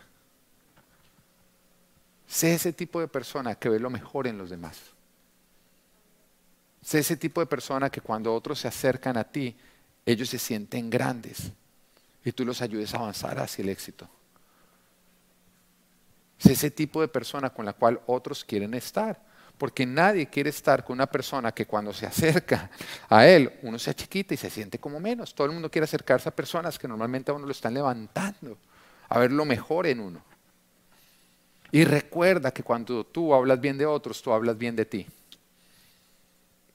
[2.28, 4.78] Sé ese tipo de persona que ve lo mejor en los demás.
[6.80, 9.56] Sé ese tipo de persona que cuando otros se acercan a ti,
[10.06, 11.50] ellos se sienten grandes
[12.24, 14.08] y tú los ayudes a avanzar hacia el éxito.
[16.38, 19.20] Sé ese tipo de persona con la cual otros quieren estar.
[19.60, 22.70] Porque nadie quiere estar con una persona que cuando se acerca
[23.10, 25.34] a él, uno se achiquita y se siente como menos.
[25.34, 28.56] Todo el mundo quiere acercarse a personas que normalmente a uno lo están levantando,
[29.08, 30.22] a ver lo mejor en uno.
[31.70, 35.06] Y recuerda que cuando tú hablas bien de otros, tú hablas bien de ti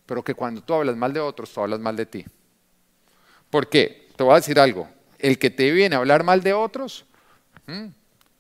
[0.05, 2.25] pero que cuando tú hablas mal de otros, tú hablas mal de ti.
[3.49, 4.09] ¿Por qué?
[4.15, 4.87] Te voy a decir algo.
[5.17, 7.05] El que te viene a hablar mal de otros,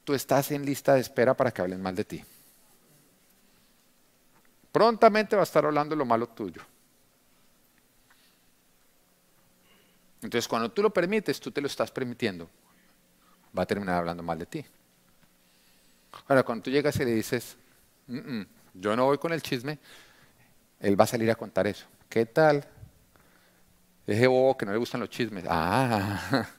[0.03, 2.23] tú estás en lista de espera para que hablen mal de ti.
[4.75, 6.61] Prontamente va a estar hablando lo malo tuyo.
[10.21, 12.49] Entonces, cuando tú lo permites, tú te lo estás permitiendo.
[13.57, 14.65] Va a terminar hablando mal de ti.
[16.27, 17.55] Ahora, cuando tú llegas y le dices,
[18.73, 19.79] yo no voy con el chisme,
[20.81, 21.85] él va a salir a contar eso.
[22.09, 22.67] ¿Qué tal?
[24.05, 25.45] Ese bobo que no le gustan los chismes.
[25.47, 26.19] Ah,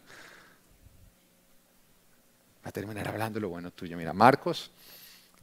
[2.65, 3.95] va a terminar hablando lo bueno tuyo.
[3.95, 4.71] Mira, Marcos,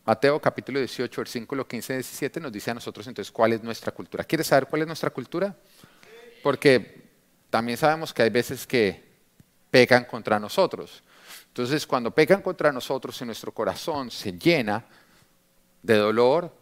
[0.05, 3.93] Mateo capítulo 18, versículo 15 y 17 nos dice a nosotros entonces cuál es nuestra
[3.93, 4.25] cultura.
[4.25, 5.55] ¿Quieres saber cuál es nuestra cultura?
[6.41, 7.03] Porque
[7.49, 9.01] también sabemos que hay veces que
[9.71, 11.03] pecan contra nosotros.
[11.47, 14.83] Entonces, cuando pecan contra nosotros y nuestro corazón se llena
[15.81, 16.53] de dolor,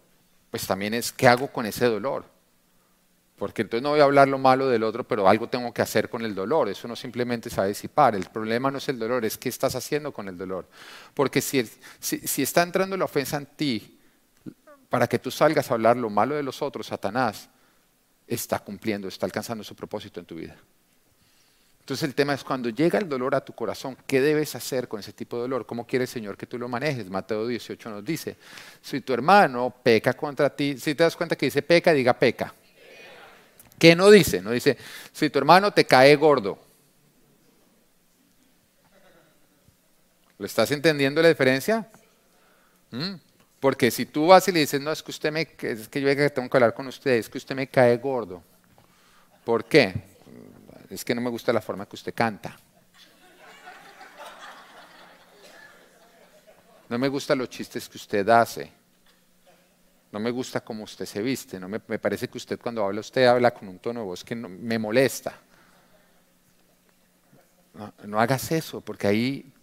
[0.51, 2.25] pues también es qué hago con ese dolor.
[3.41, 6.09] Porque entonces no voy a hablar lo malo del otro, pero algo tengo que hacer
[6.09, 6.69] con el dolor.
[6.69, 8.13] Eso no simplemente se va a disipar.
[8.13, 10.67] El problema no es el dolor, es qué estás haciendo con el dolor.
[11.15, 11.67] Porque si,
[12.37, 13.97] está entrando la ofensa en ti
[14.89, 17.49] para que tú salgas a hablar lo malo de los otros, Satanás
[18.27, 20.55] está cumpliendo, está alcanzando su propósito en tu vida.
[21.79, 24.99] Entonces el tema es cuando llega el dolor a tu corazón, ¿qué debes hacer con
[24.99, 25.65] ese tipo de dolor?
[25.65, 27.09] ¿Cómo quiere el Señor que tú lo manejes?
[27.09, 28.37] Mateo 18 nos dice,
[28.83, 32.53] si tu hermano peca contra ti, si te das cuenta que dice peca, diga peca.
[33.81, 34.43] ¿Qué no dice?
[34.43, 34.77] No dice,
[35.11, 36.59] si tu hermano te cae gordo.
[40.37, 41.89] ¿Lo estás entendiendo la diferencia?
[42.91, 43.15] ¿Mm?
[43.59, 46.31] Porque si tú vas y le dices, no, es que usted me, es que yo
[46.31, 48.43] tengo que hablar con usted, es que usted me cae gordo.
[49.43, 49.95] ¿Por qué?
[50.91, 52.55] Es que no me gusta la forma que usted canta.
[56.87, 58.71] No me gustan los chistes que usted hace.
[60.11, 61.59] No me gusta cómo usted se viste.
[61.59, 64.35] No me, parece que usted cuando habla, usted habla con un tono de voz que
[64.35, 65.33] me molesta.
[68.05, 69.53] no hagas eso, porque ahí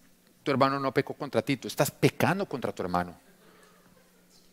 [0.42, 3.28] tu hermano no pecó contra ti, tú estás pecando contra tu hermano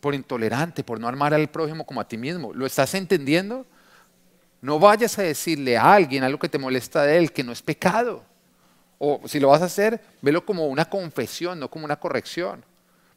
[0.06, 2.52] por intolerante, por no armar al prójimo como a ti mismo.
[2.54, 3.66] ¿Lo estás entendiendo?
[4.60, 7.60] No vayas a decirle a alguien algo que te molesta de él, que no es
[7.60, 8.22] pecado.
[8.98, 12.64] O si lo vas a hacer, velo como una confesión, no como una corrección.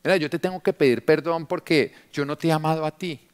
[0.04, 3.30] Mira, yo te tengo que pedir perdón porque yo no te he amado a ti.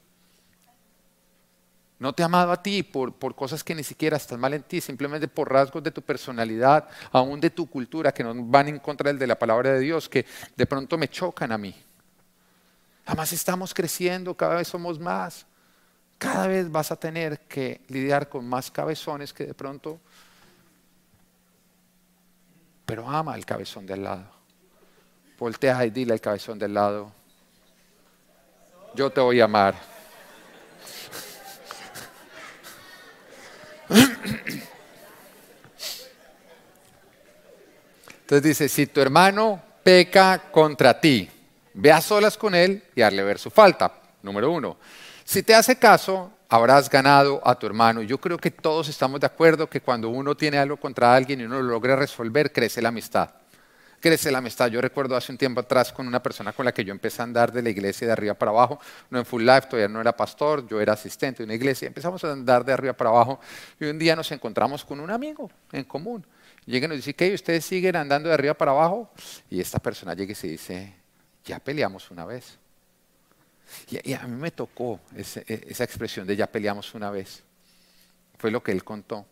[1.97, 4.81] No te he amado a ti por, cosas que ni siquiera están mal en ti,
[4.81, 9.09] simplemente por rasgos de tu personalidad, aún de tu cultura, que no van en contra
[9.09, 10.25] del de la palabra de Dios, que
[10.55, 11.73] de pronto me chocan a mí.
[13.05, 15.45] Además estamos creciendo, cada vez somos más.
[16.17, 19.99] Cada vez vas a tener que lidiar con más cabezones que de pronto...
[22.85, 24.34] Pero ama al cabezón del lado.
[25.37, 27.11] Voltea y dile al cabezón del lado,
[28.93, 29.75] yo te voy a amar.
[38.21, 41.29] Entonces dice, si tu hermano peca contra ti,
[41.77, 43.91] Ve a solas con él y hazle ver su falta.
[44.23, 44.77] Número uno.
[45.25, 48.01] Si te hace caso, habrás ganado a tu hermano.
[48.01, 51.43] Yo creo que todos estamos de acuerdo que cuando uno tiene algo contra alguien y
[51.43, 53.29] uno lo logra resolver, crece la amistad.
[54.05, 54.67] Crece la amistad.
[54.67, 57.25] Yo recuerdo hace un tiempo atrás con una persona con la que yo empecé a
[57.25, 60.15] andar de la iglesia de arriba para abajo, no en full life, todavía no era
[60.15, 61.87] pastor, yo era asistente de una iglesia.
[61.87, 63.39] Empezamos a andar de arriba para abajo
[63.79, 66.23] y un día nos encontramos con un amigo en común.
[66.67, 67.33] Llega y nos dice, ¿qué?
[67.33, 69.09] ¿Ustedes siguen andando de arriba para abajo?
[69.49, 70.93] Y esta persona llega y se dice,
[71.43, 72.59] ya peleamos una vez.
[73.89, 75.21] Y, a mí me tocó e,
[75.67, 77.41] esa expresión de ya peleamos una vez.
[78.37, 79.25] Fue lo que él contó.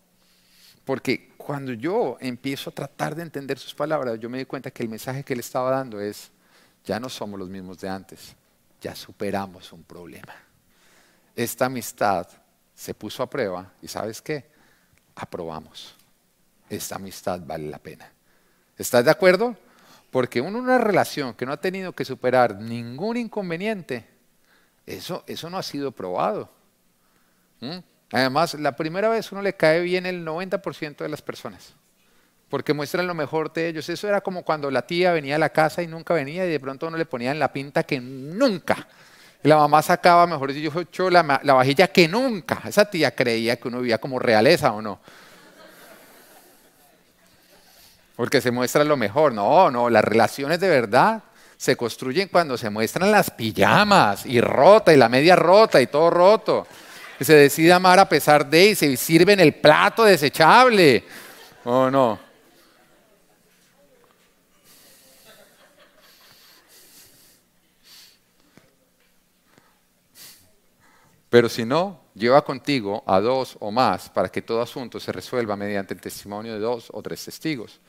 [0.86, 4.84] Porque cuando yo empiezo a tratar de entender sus palabras, yo me di cuenta que
[4.84, 6.32] el mensaje que él estaba dando es,
[6.84, 8.36] ya no somos los mismos de antes,
[8.82, 10.34] ya superamos un problema.
[11.36, 12.28] Esta amistad
[12.76, 14.46] se puso a prueba y sabes qué,
[15.16, 15.96] aprobamos.
[16.70, 18.12] Esta amistad vale la pena.
[18.78, 19.56] ¿Estás de acuerdo?
[20.12, 24.08] Porque una relación que no ha tenido que superar ningún inconveniente,
[24.86, 26.50] eso, eso no ha sido probado.
[27.62, 27.78] ¿Mm?
[28.14, 31.74] Además, la primera vez uno le cae bien el 90% de las personas,
[32.48, 33.90] porque muestran lo mejor de ellos.
[33.90, 36.60] Eso era como cuando la tía venía a la casa y nunca venía y de
[36.60, 38.88] pronto uno le ponía en la pinta que nunca.
[39.42, 42.62] La mamá sacaba, mejor dicho, la, la vajilla que nunca.
[42.66, 45.00] Esa tía creía que uno vivía como realeza o no.
[48.16, 49.34] Porque se muestra lo mejor.
[49.34, 51.24] No, no, las relaciones de verdad
[51.58, 56.12] se construyen cuando se muestran las pijamas y rota y la media rota y todo
[56.12, 56.68] roto.
[57.18, 61.04] Que se decide amar a pesar de y se sirve en el plato desechable.
[61.64, 62.20] ¿O no?
[71.34, 75.56] Pero si no, lleva contigo a dos o más para que todo asunto se resuelva
[75.56, 77.80] mediante el testimonio de dos o tres testigos.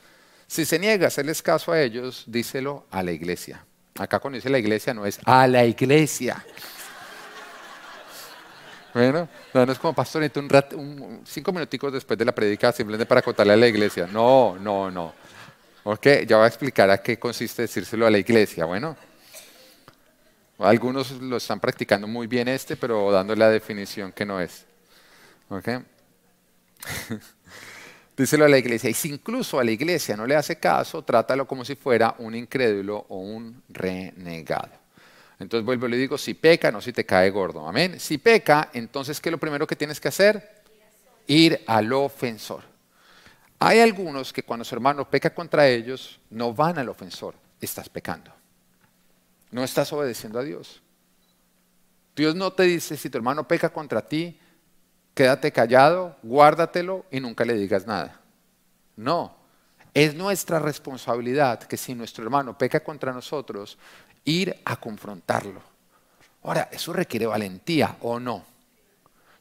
[0.46, 3.64] Si se niega a hacerles caso a ellos, díselo a la iglesia.
[3.98, 6.42] Acá cuando dice la iglesia no es a la iglesia.
[8.94, 13.22] Bueno, no, es como pastor, un, un cinco minuticos después de la predica simplemente para
[13.22, 14.06] contarle a la iglesia.
[14.06, 15.12] No, no, no.
[15.82, 18.64] Ok, ya voy a explicar a qué consiste decírselo a la iglesia.
[18.64, 18.96] Bueno,
[20.58, 24.64] algunos lo están practicando muy bien este, pero dando la definición que no es.
[25.48, 25.68] Ok.
[28.16, 28.88] Díselo a la iglesia.
[28.88, 32.36] Y si incluso a la iglesia no le hace caso, trátalo como si fuera un
[32.36, 34.83] incrédulo o un renegado.
[35.38, 37.66] Entonces vuelvo y le digo, si peca, no si te cae gordo.
[37.66, 37.98] Amén.
[37.98, 40.62] Si peca, entonces, ¿qué es lo primero que tienes que hacer?
[41.26, 42.62] Ir al ofensor.
[43.58, 47.34] Hay algunos que cuando su hermano peca contra ellos, no van al ofensor.
[47.60, 48.30] Estás pecando.
[49.50, 50.82] No estás obedeciendo a Dios.
[52.14, 54.38] Dios no te dice, si tu hermano peca contra ti,
[55.14, 58.20] quédate callado, guárdatelo y nunca le digas nada.
[58.96, 59.36] No,
[59.94, 63.78] es nuestra responsabilidad que si nuestro hermano peca contra nosotros,
[64.24, 65.60] ir a confrontarlo.
[66.42, 68.44] Ahora, eso requiere valentía o no.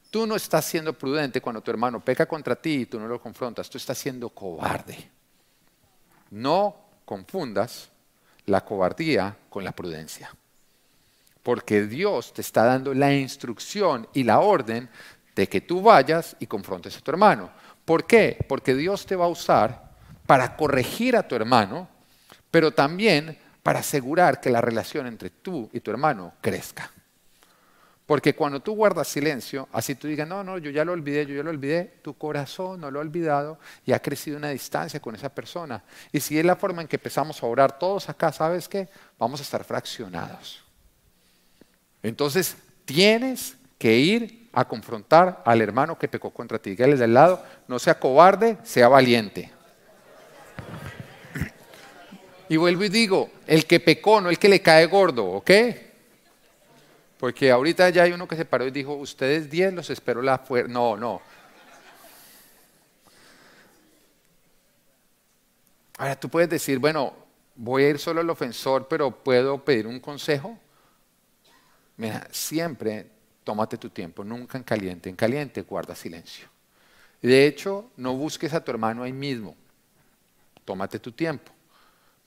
[0.09, 3.19] Tú no estás siendo prudente cuando tu hermano peca contra ti y tú no lo
[3.19, 5.09] confrontas, tú estás siendo cobarde.
[6.29, 7.89] No confundas
[8.45, 10.33] la cobardía con la prudencia.
[11.41, 14.89] Porque Dios te está dando la instrucción y la orden
[15.35, 17.49] de que tú vayas y confrontes a tu hermano.
[17.83, 18.45] ¿Por qué?
[18.47, 19.91] Porque Dios te va a usar
[20.25, 21.89] para corregir a tu hermano,
[22.49, 26.91] pero también para asegurar que la relación entre tú y tu hermano crezca.
[28.05, 31.35] Porque cuando tú guardas silencio, así tú digas, no, no, yo ya lo olvidé, yo
[31.35, 35.15] ya lo olvidé, tu corazón no lo ha olvidado y ha crecido una distancia con
[35.15, 35.81] esa persona.
[36.11, 38.89] Y si es la forma en que empezamos a orar todos acá, ¿sabes qué?
[39.17, 40.61] Vamos a estar fraccionados.
[42.03, 46.71] Entonces, tienes que ir a confrontar al hermano que pecó contra ti.
[46.71, 49.51] Dígale del lado, no sea cobarde, sea valiente.
[52.49, 55.51] Y vuelvo y digo, el que pecó, no el que le cae gordo, ¿ok?
[57.17, 60.39] Porque ahorita ya hay uno que se paró y dijo, ustedes 10 los espero la
[60.39, 60.71] fuerza.
[60.71, 61.21] No, no.
[65.97, 67.13] Ahora tú puedes decir, bueno,
[67.55, 70.57] voy a ir solo al ofensor, pero puedo pedir un consejo.
[71.95, 73.07] Mira, siempre
[73.43, 75.09] tómate tu tiempo, nunca en caliente.
[75.09, 76.47] En caliente guarda silencio.
[77.21, 79.55] De hecho, no busques a tu hermano ahí mismo.
[80.65, 81.51] Tómate tu tiempo.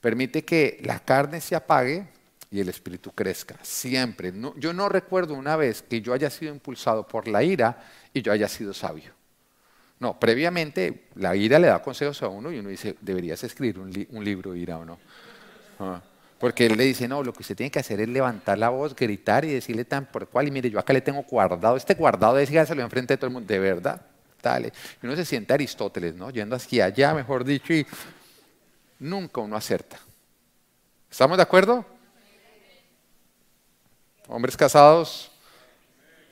[0.01, 2.07] Permite que la carne se apague
[2.51, 3.57] y el espíritu crezca.
[3.61, 4.33] Siempre.
[4.57, 7.83] yo no recuerdo una vez que yo haya sido impulsado por la ira
[8.13, 9.17] y yo haya sido sabio.
[9.99, 14.23] No, previamente la ira le da consejos a uno y uno dice, deberías escribir un,
[14.23, 14.99] libro, ira o no.
[15.79, 16.01] Ah,
[16.39, 18.95] porque él le dice, no, lo que usted tiene que hacer es levantar la voz,
[18.95, 22.35] gritar y decirle tan por cual, y mire, yo acá le tengo guardado, este guardado,
[22.35, 24.01] decígaselo enfrente de todo el mundo, de verdad,
[24.41, 24.71] dale.
[25.01, 26.29] Y uno se siente Aristóteles, ¿no?
[26.29, 27.87] Yendo hacia allá, mejor dicho, y
[28.99, 29.99] nunca uno acerta.
[31.09, 31.85] ¿Estamos de acuerdo?
[34.27, 35.31] Hombres casados,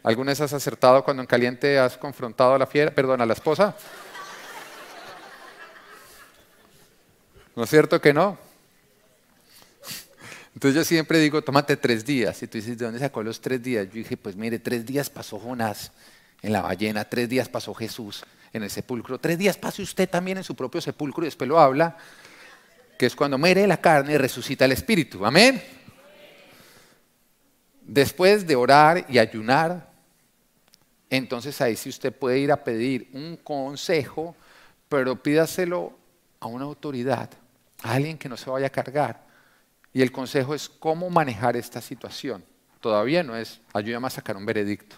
[0.03, 3.33] ¿alguna vez has acertado cuando en caliente has confrontado a la fiera, perdón, a la
[3.33, 3.75] esposa?
[7.55, 8.37] ¿No es cierto que no?
[10.53, 12.41] Entonces yo siempre digo, tómate tres días.
[12.43, 13.87] Y tú dices, ¿de dónde sacó los tres días?
[13.87, 15.91] Yo dije, pues mire, tres días pasó Jonás
[16.41, 18.23] en la ballena, tres días pasó Jesús
[18.53, 21.59] en el sepulcro, tres días pase usted también en su propio sepulcro y después lo
[21.59, 21.97] habla,
[22.97, 25.25] que es cuando muere la carne y resucita el espíritu.
[25.25, 25.61] Amén.
[27.81, 29.91] Después de orar y ayunar,
[31.09, 34.35] entonces ahí sí usted puede ir a pedir un consejo,
[34.89, 35.97] pero pídaselo
[36.39, 37.29] a una autoridad,
[37.83, 39.23] a alguien que no se vaya a cargar.
[39.93, 42.43] Y el consejo es cómo manejar esta situación.
[42.81, 44.97] Todavía no es, ayúdame a sacar un veredicto.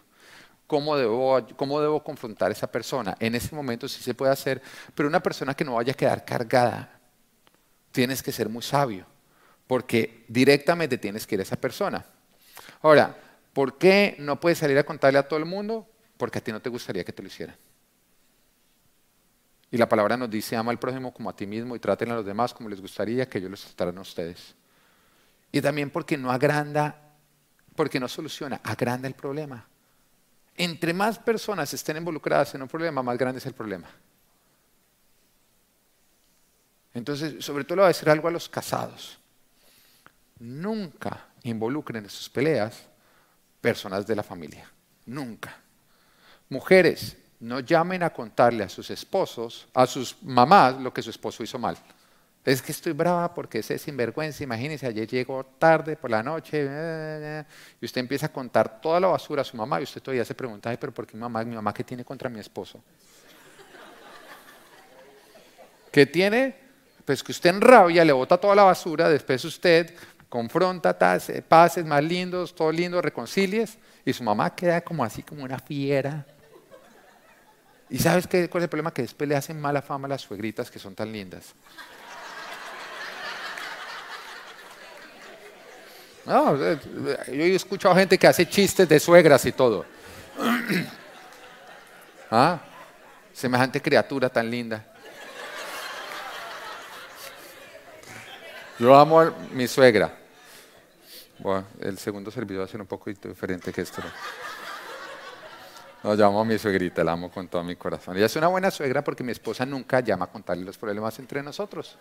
[0.66, 3.16] ¿Cómo debo, ¿Cómo debo confrontar a esa persona?
[3.20, 4.62] En ese momento sí se puede hacer,
[4.96, 6.97] pero una persona que no vaya a quedar cargada,
[7.98, 9.08] tienes que ser muy sabio,
[9.66, 12.06] porque directamente tienes que ir a esa persona.
[12.84, 13.18] Ahora,
[13.54, 15.90] ¿por qué no puedes salir a contarle a todo el mundo?
[16.16, 17.56] Porque a ti no te gustaría que te lo hicieran.
[19.72, 22.14] Y la palabra nos dice, ama al prójimo como a ti mismo y traten a
[22.14, 24.54] los demás como les gustaría que ellos los trataran a ustedes.
[25.52, 27.16] Y también porque no agranda,
[27.76, 29.68] porque no soluciona, agranda el problema.
[30.56, 33.90] Entre más personas estén involucradas en un problema, más grande es el problema.
[36.98, 39.20] Entonces, sobre todo le voy a decir algo a los casados.
[40.40, 42.84] Nunca involucren en sus peleas
[43.62, 44.70] personas de la familia.
[45.06, 45.56] Nunca.
[46.50, 51.44] Mujeres, no llamen a contarle a sus esposos, a sus mamás, lo que su esposo
[51.44, 51.78] hizo mal.
[52.44, 56.64] Es que estoy brava porque ese sinvergüenza, imagínense, ayer llegó tarde por la noche
[57.80, 60.34] y usted empieza a contar toda la basura a su mamá y usted todavía se
[60.34, 62.82] pregunta, pero ¿por qué mi mamá, mi mamá qué tiene contra mi esposo?
[65.92, 66.67] ¿Qué tiene?
[67.08, 69.96] Pues que usted en rabia le bota toda la basura, después usted
[70.28, 71.00] confronta,
[71.48, 76.26] pases más lindos, todo lindo, reconcilies, y su mamá queda como así, como una fiera.
[77.90, 78.94] ¿Y sabes qué, cuál es el problema?
[78.94, 81.56] Que después le hacen mala fama a las suegritas que son tan lindas.
[86.26, 86.78] No, eh,
[87.28, 89.86] yo he escuchado gente que hace chistes de suegras y todo.
[92.32, 92.60] ¿Ah?
[93.32, 94.86] Semejante criatura tan linda.
[98.80, 100.12] Yo amo a mi suegra.
[101.40, 104.02] Bueno, el segundo servidor va a ser un poco diferente que esto.
[106.04, 108.18] No, yo amo a mi suegrita, la amo con todo mi corazón.
[108.18, 111.42] Ella es una buena suegra porque mi esposa nunca llama a contarle los problemas entre
[111.42, 111.98] nosotros.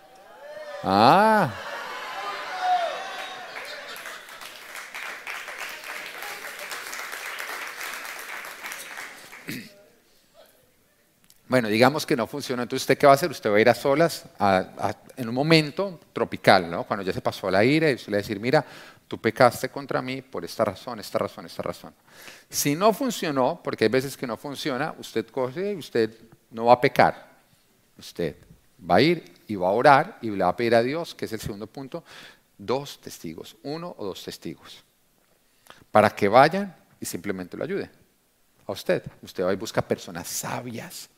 [0.83, 1.51] Ah.
[11.57, 13.31] Bueno, digamos que no funciona, entonces ¿usted qué va a hacer?
[13.31, 14.27] Usted va a ir a solas
[15.17, 16.85] en un momento tropical, ¿no?
[16.85, 18.63] Cuando ya se pasó la ira y usted le va a decir, mira,
[19.09, 21.95] tú pecaste contra mí por esta razón, esta razón, esta razón.
[22.51, 26.15] Si no funcionó, porque hay veces que no funciona, usted coge y usted
[26.51, 27.27] no va a pecar.
[27.99, 28.37] Usted
[28.79, 31.25] va a ir y va a orar y le va a pedir a Dios, que
[31.25, 32.05] es el segundo punto,
[32.59, 34.85] dos testigos, uno o dos testigos,
[35.91, 37.91] para que vayan y simplemente lo ayuden.
[38.67, 39.03] a usted.
[39.23, 41.09] Usted va y busca personas sabias,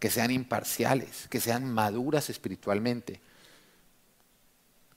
[0.00, 3.20] que sean imparciales, que sean maduras espiritualmente,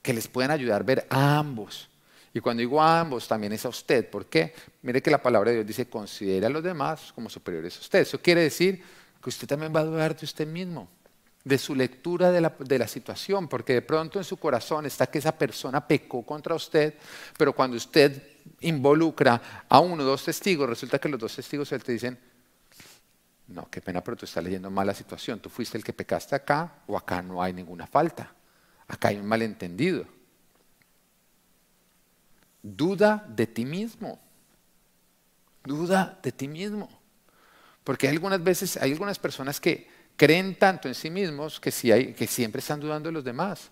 [0.02, 1.90] que les puedan ayudar a ver a ambos.
[2.34, 4.10] Y cuando digo a ambos, también es a usted.
[4.10, 4.56] ¿Por qué?
[4.82, 8.00] Mire que la palabra de Dios dice, considere a los demás como superiores a usted.
[8.00, 8.82] Eso quiere decir
[9.22, 10.90] que usted también va a dudar de usted mismo,
[11.44, 15.08] de su lectura de la, de la situación, porque de pronto en su corazón está
[15.08, 16.96] que esa persona pecó contra usted,
[17.38, 18.24] pero cuando usted
[18.62, 22.18] involucra a uno o dos testigos, resulta que los dos testigos te dicen,
[23.54, 25.40] no, qué pena, pero tú estás leyendo mal la situación.
[25.40, 28.34] Tú fuiste el que pecaste acá o acá no hay ninguna falta.
[28.88, 30.06] Acá hay un malentendido.
[32.62, 34.20] Duda de ti mismo.
[35.64, 36.90] Duda de ti mismo.
[37.84, 39.88] Porque hay algunas veces, hay algunas personas que
[40.18, 41.72] creen tanto en sí mismos que,
[42.18, 43.70] que siempre están dudando de los demás.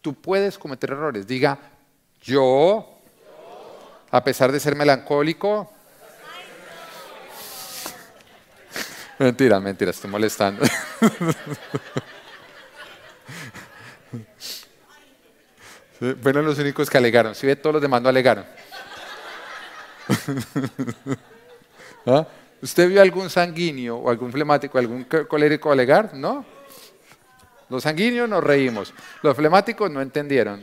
[0.00, 1.26] Tú puedes cometer errores.
[1.26, 1.58] Diga,
[2.22, 3.00] yo,
[4.10, 5.72] a pesar de ser melancólico,
[9.18, 10.66] Mentira, mentira, estoy molestando.
[16.22, 17.34] Fueron los únicos que alegaron.
[17.34, 18.44] Si ve, todos los demás no alegaron.
[22.06, 22.26] ¿Ah?
[22.60, 26.12] ¿Usted vio algún sanguíneo o algún flemático, algún colérico alegar?
[26.14, 26.44] ¿No?
[27.70, 28.92] Los sanguíneos nos reímos.
[29.22, 30.62] Los flemáticos no entendieron.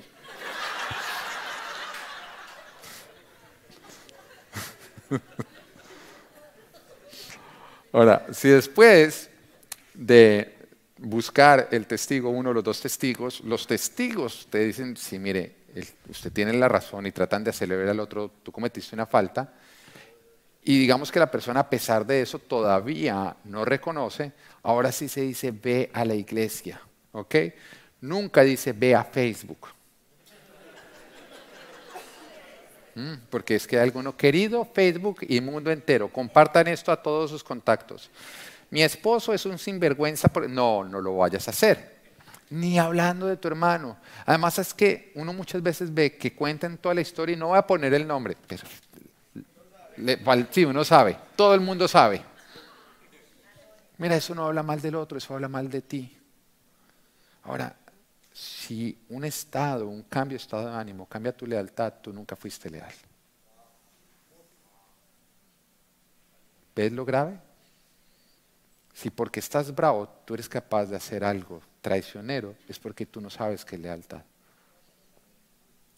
[7.93, 9.29] Ahora, si después
[9.93, 10.51] de
[10.97, 15.57] buscar el testigo, uno o los dos testigos, los testigos te dicen, sí, mire,
[16.09, 19.53] usted tiene la razón y tratan de acelerar al otro, tú cometiste una falta,
[20.63, 24.31] y digamos que la persona a pesar de eso todavía no reconoce,
[24.63, 26.81] ahora sí se dice ve a la iglesia,
[27.11, 27.35] ¿ok?
[28.01, 29.67] Nunca dice ve a Facebook.
[29.67, 29.73] Mm,
[33.29, 37.43] porque es que hay alguno, querido Facebook y mundo entero, compartan esto a todos sus
[37.43, 38.09] contactos.
[38.69, 40.31] Mi esposo es un sinvergüenza.
[40.49, 41.93] No, no lo vayas a hacer.
[42.49, 43.97] Ni hablando de tu hermano.
[44.25, 47.59] Además es que uno muchas veces ve que cuentan toda la historia y no va
[47.59, 48.35] a poner el nombre.
[48.47, 48.63] Pero
[50.51, 51.17] sí, uno sabe.
[51.35, 52.23] Todo el mundo sabe.
[53.99, 56.17] Mira, eso no habla mal del otro, eso habla mal de ti.
[57.43, 57.75] Ahora,
[58.33, 62.69] si un estado, un cambio de estado de ánimo cambia tu lealtad, tú nunca fuiste
[62.69, 62.91] leal.
[66.75, 67.39] ¿Ves lo grave?
[68.93, 73.29] Si porque estás bravo tú eres capaz de hacer algo traicionero, es porque tú no
[73.29, 74.23] sabes qué es lealtad.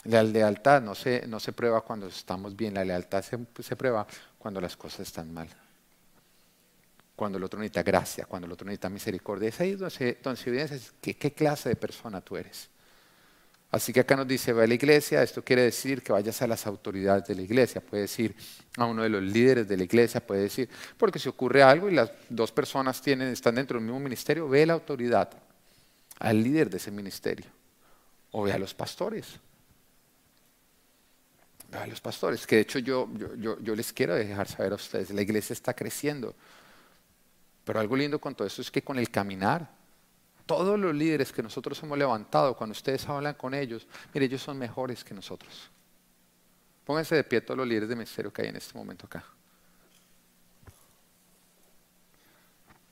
[0.04, 4.06] La lealtad no se, no se prueba cuando estamos bien, la lealtad se, se prueba
[4.38, 5.48] cuando las cosas están mal
[7.16, 9.49] cuando el otro necesita gracia, cuando el otro necesita misericordia.
[9.49, 12.70] Es ahí donde se, evidencia qué clase de persona tú eres.
[13.76, 16.47] Así que acá nos dice, va a la iglesia, esto quiere decir que vayas a
[16.47, 18.34] las autoridades de la iglesia, puede decir
[18.78, 21.93] a uno de los líderes de la iglesia, puede decir, porque si ocurre algo y
[21.93, 25.30] las dos personas tienen, están dentro del mismo ministerio, ve a la autoridad,
[26.20, 27.47] al líder de ese ministerio,
[28.32, 29.26] o ve a los pastores.
[31.70, 34.76] Ve a los pastores, que de hecho yo, yo, yo les quiero dejar saber a
[34.76, 36.34] ustedes, la iglesia está creciendo.
[37.66, 39.70] Pero algo lindo con todo esto es que con el caminar,
[40.45, 44.57] todos los líderes que nosotros hemos levantado, cuando ustedes hablan con ellos, mire, ellos son
[44.57, 45.70] mejores que nosotros.
[46.86, 49.26] Pónganse de pie todos los líderes de ministerio que hay en este momento acá.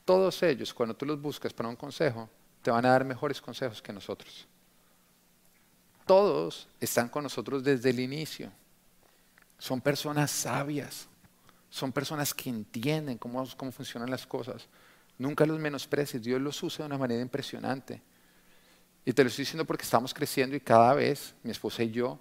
[0.03, 2.27] Todos ellos, cuando tú los buscas para un consejo,
[2.63, 4.47] te van a dar mejores consejos que nosotros.
[6.05, 8.51] Todos están con nosotros desde el inicio.
[9.57, 11.07] Son personas sabias.
[11.73, 14.67] Son personas que entienden cómo, cómo funcionan las cosas.
[15.17, 17.99] Nunca los menosprecies, Dios los usa de una manera impresionante.
[19.03, 22.19] Y te lo estoy diciendo porque estamos creciendo y cada vez, mi esposa y yo,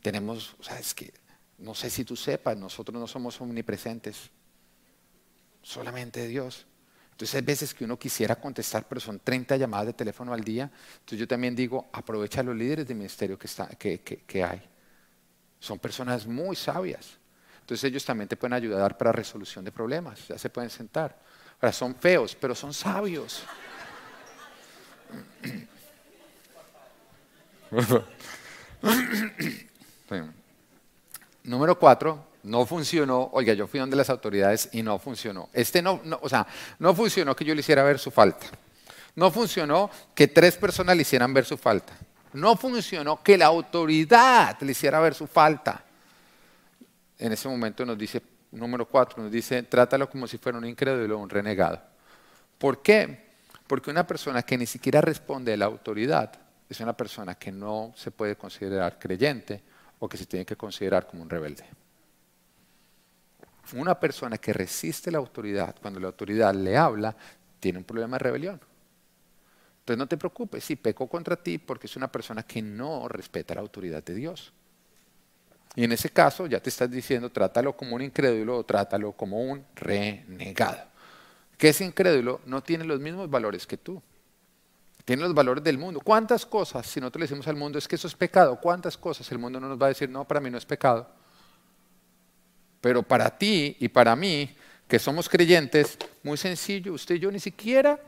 [0.00, 1.12] tenemos, o sea, es que,
[1.58, 4.30] no sé si tú sepas, nosotros no somos omnipresentes,
[5.60, 6.66] solamente Dios.
[7.10, 10.72] Entonces hay veces que uno quisiera contestar, pero son 30 llamadas de teléfono al día.
[11.00, 14.62] Entonces yo también digo, aprovecha a los líderes de ministerio que, está, que, que hay.
[15.60, 17.18] Son personas muy sabias.
[17.66, 21.18] Entonces ellos también te pueden ayudar para resolución de problemas, ya se pueden sentar.
[21.60, 23.42] Ahora son feos, pero son sabios.
[31.42, 33.30] Número cuatro, no funcionó.
[33.32, 35.48] Oiga, yo fui donde las autoridades y no funcionó.
[35.52, 36.46] Este no, no, o sea,
[36.78, 38.46] no funcionó que yo le hiciera ver su falta.
[39.16, 41.94] No funcionó que tres personas le hicieran ver su falta.
[42.32, 45.82] No funcionó que la autoridad le hiciera ver su falta
[47.18, 51.18] en ese momento nos dice, número cuatro, nos dice, trátalo como si fuera un incrédulo
[51.18, 51.80] o un renegado.
[52.58, 53.26] ¿Por qué?
[53.66, 56.32] Porque una persona que ni siquiera responde a la autoridad
[56.68, 59.62] es una persona que no se puede considerar creyente
[59.98, 61.64] o que se tiene que considerar como un rebelde.
[63.74, 67.16] Una persona que resiste la autoridad, cuando la autoridad le habla,
[67.58, 68.60] tiene un problema de rebelión.
[69.80, 73.54] Entonces no te preocupes, si pecó contra ti porque es una persona que no respeta
[73.54, 74.52] la autoridad de Dios.
[75.76, 79.42] Y en ese caso ya te estás diciendo, trátalo como un incrédulo o trátalo como
[79.42, 80.78] un renegado.
[81.58, 84.02] Que ese incrédulo no tiene los mismos valores que tú.
[85.04, 86.00] Tiene los valores del mundo.
[86.00, 88.58] ¿Cuántas cosas, si nosotros le decimos al mundo, es que eso es pecado?
[88.58, 91.08] ¿Cuántas cosas el mundo no nos va a decir, no, para mí no es pecado?
[92.80, 94.56] Pero para ti y para mí,
[94.88, 98.00] que somos creyentes, muy sencillo, usted y yo ni siquiera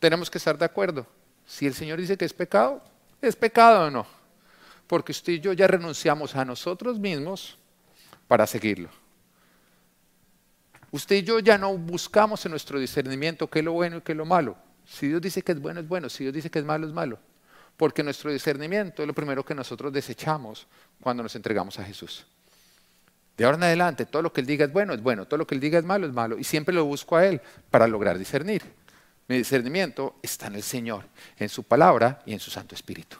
[0.00, 1.06] tenemos que estar de acuerdo.
[1.46, 2.82] Si el Señor dice que es pecado,
[3.20, 4.23] es pecado o no.
[4.86, 7.58] Porque usted y yo ya renunciamos a nosotros mismos
[8.28, 8.90] para seguirlo.
[10.90, 14.12] Usted y yo ya no buscamos en nuestro discernimiento qué es lo bueno y qué
[14.12, 14.56] es lo malo.
[14.86, 16.08] Si Dios dice que es bueno, es bueno.
[16.08, 17.18] Si Dios dice que es malo, es malo.
[17.76, 20.66] Porque nuestro discernimiento es lo primero que nosotros desechamos
[21.00, 22.26] cuando nos entregamos a Jesús.
[23.36, 25.46] De ahora en adelante, todo lo que Él diga es bueno, es bueno, todo lo
[25.46, 28.16] que Él diga es malo, es malo, y siempre lo busco a Él para lograr
[28.16, 28.62] discernir.
[29.26, 31.06] Mi discernimiento está en el Señor,
[31.36, 33.16] en su palabra y en su Santo Espíritu.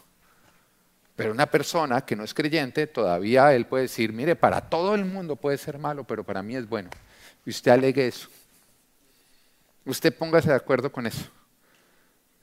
[1.16, 5.04] Pero una persona que no es creyente, todavía Él puede decir, mire, para todo el
[5.04, 6.90] mundo puede ser malo, pero para mí es bueno.
[7.46, 8.28] Y usted alegue eso.
[9.84, 11.30] Usted póngase de acuerdo con eso.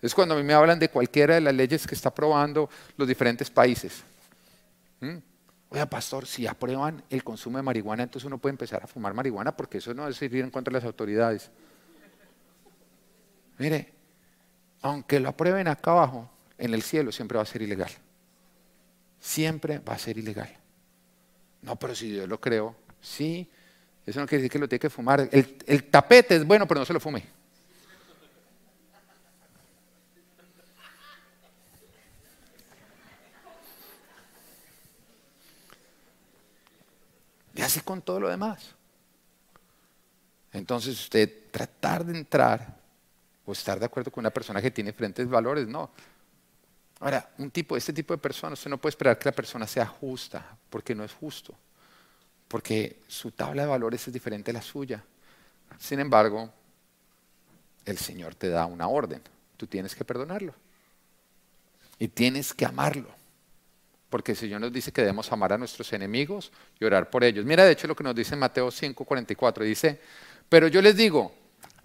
[0.02, 3.08] Es cuando a mí me hablan de cualquiera de las leyes que está aprobando los
[3.08, 4.04] diferentes países.
[5.00, 5.18] ¿Mm?
[5.70, 9.56] Oiga, pastor, si aprueban el consumo de marihuana, entonces uno puede empezar a fumar marihuana
[9.56, 11.50] porque eso no es ir en contra de las autoridades.
[13.58, 13.94] Mire,
[14.82, 17.92] aunque lo aprueben acá abajo, en el cielo siempre va a ser ilegal.
[19.22, 20.50] Siempre va a ser ilegal.
[21.62, 23.48] No, pero si Dios lo creó, sí,
[24.06, 25.30] eso no quiere decir que lo tiene que fumar.
[25.32, 27.24] El, el tapete es bueno, pero no se lo fume.
[37.54, 38.74] Y así con todo lo demás.
[40.52, 42.76] Entonces usted tratar de entrar
[43.46, 45.92] o estar de acuerdo con una persona que tiene diferentes valores, no.
[47.02, 49.86] Ahora, un tipo, este tipo de persona, usted no puede esperar que la persona sea
[49.86, 51.54] justa, porque no es justo,
[52.48, 55.04] porque su tabla de valores es diferente a la suya.
[55.78, 56.50] Sin embargo,
[57.86, 59.22] el Señor te da una orden,
[59.58, 60.54] tú tienes que perdonarlo
[62.00, 63.22] y tienes que amarlo
[64.12, 67.46] porque el Señor nos dice que debemos amar a nuestros enemigos y orar por ellos.
[67.46, 70.02] Mira, de hecho, lo que nos dice en Mateo 5:44, dice,
[70.50, 71.34] pero yo les digo,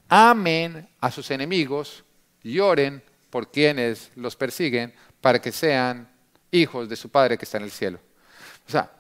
[0.09, 2.03] amen a sus enemigos
[2.43, 3.01] y oren
[3.37, 6.09] por quienes los persiguen para que sean
[6.51, 8.01] hijos de su Padre que está en el cielo.
[8.67, 8.91] O sea,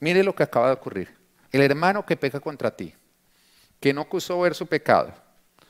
[0.00, 1.14] mire lo que acaba de ocurrir.
[1.50, 2.94] El hermano que peca contra ti,
[3.78, 5.12] que no quiso ver su pecado,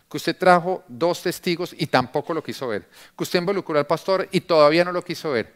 [0.09, 4.29] que usted trajo dos testigos y tampoco lo quiso ver, que usted involucró al pastor
[4.31, 5.53] y todavía no lo quiso ver,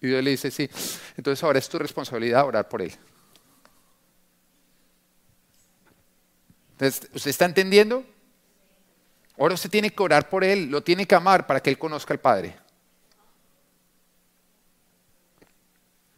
[0.00, 0.70] y Dios le dice, sí,
[1.16, 2.92] entonces ahora es tu responsabilidad orar por él.
[6.78, 8.06] Entonces, ¿usted está entendiendo?
[9.40, 12.12] Ahora usted tiene que orar por él, lo tiene que amar para que él conozca
[12.12, 12.54] al Padre.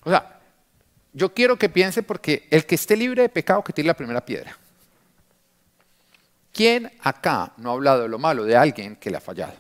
[0.03, 0.41] O sea,
[1.13, 4.27] yo quiero que piense porque el que esté libre de pecado que tire la primera
[4.27, 4.59] piedra.
[6.53, 9.55] ¿Quién acá no ha hablado de lo malo de alguien que le ha fallado?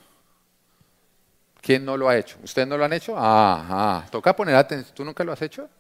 [1.60, 2.38] ¿Quién no lo ha hecho?
[2.42, 3.14] ¿Ustedes no lo han hecho?
[3.16, 4.92] Ah, ah, toca poner atención.
[4.92, 5.70] ¿Tú nunca lo has hecho?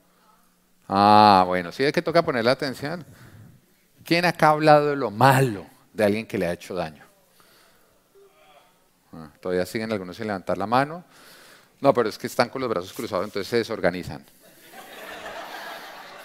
[0.88, 3.04] Ah, bueno, sí es que toca poner la atención.
[4.04, 7.11] ¿Quién acá ha hablado de lo malo de alguien que le ha hecho daño?
[9.14, 11.04] Ah, todavía siguen algunos sin levantar la mano.
[11.80, 14.24] No, pero es que están con los brazos cruzados, entonces se desorganizan.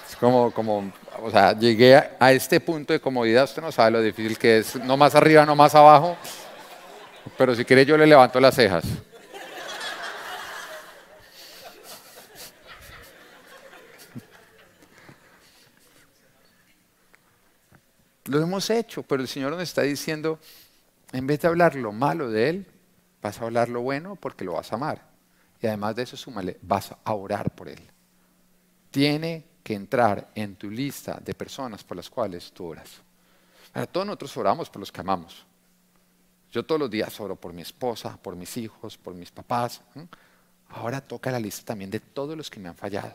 [0.10, 4.02] Es como, como, o sea, llegué a este punto de comodidad, usted no sabe lo
[4.02, 6.16] difícil que es, no más arriba, no más abajo,
[7.38, 8.86] pero si quiere yo le levanto las cejas.
[18.26, 20.40] Lo hemos hecho, pero el Señor nos está diciendo,
[21.14, 22.66] en vez de hablar lo malo de Él,
[23.22, 25.02] vas a hablar lo bueno porque lo vas a amar.
[25.62, 27.82] Y además de eso, súmale, vas a orar por Él.
[28.92, 33.02] Tiene que entrar en tu lista de personas por las cuales tú oras.
[33.74, 35.46] Ahora, todos nosotros oramos por los que amamos.
[36.52, 39.82] Yo todos los días oro por mi esposa, por mis hijos, por mis papás.
[40.70, 43.14] Ahora toca la lista también de todos los que me han fallado.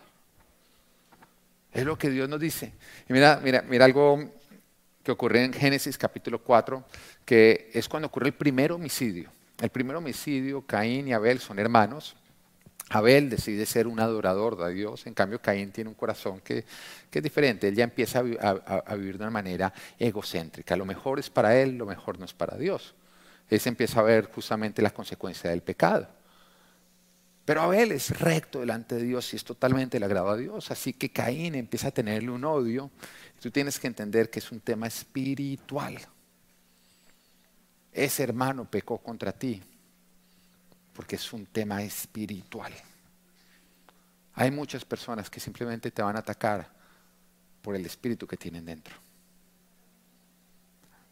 [1.73, 2.73] Es lo que Dios nos dice.
[3.09, 4.19] Y mira, mira, mira algo
[5.03, 6.85] que ocurre en Génesis capítulo 4,
[7.25, 9.31] que es cuando ocurre el primer homicidio.
[9.63, 12.17] El primer homicidio, Caín y Abel son hermanos.
[12.89, 16.65] Abel decide ser un adorador de Dios, en cambio Caín tiene un corazón que,
[17.13, 20.77] es diferente, él ya empieza a, vivir de una manera egocéntrica.
[20.77, 22.97] Lo mejor es para él, lo mejor no es para Dios.
[23.49, 26.09] Él se empieza a ver justamente las consecuencias del pecado.
[27.45, 30.73] Pero Abel es recto delante de Dios y es totalmente el agrado a Dios.
[30.73, 32.91] Así que Caín empieza a tenerle un odio.
[33.41, 36.01] Tú tienes que entender que es un tema espiritual.
[37.93, 39.63] Ese hermano pecó contra ti
[40.95, 42.73] porque es un tema espiritual.
[44.35, 46.69] Hay muchas personas que simplemente te van a atacar
[47.61, 48.95] por el espíritu que tienen dentro.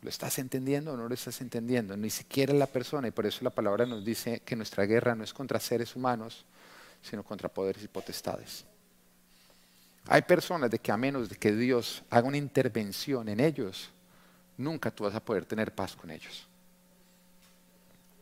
[0.02, 1.96] ¿Lo estás entendiendo o no lo estás entendiendo?
[1.96, 5.24] Ni siquiera la persona, y por eso la palabra nos dice que nuestra guerra no
[5.24, 6.46] es contra seres humanos,
[7.02, 8.64] sino contra poderes y potestades.
[10.06, 13.90] Hay personas de que a menos de que Dios haga una intervención en ellos,
[14.56, 16.48] nunca tú vas a poder tener paz con ellos.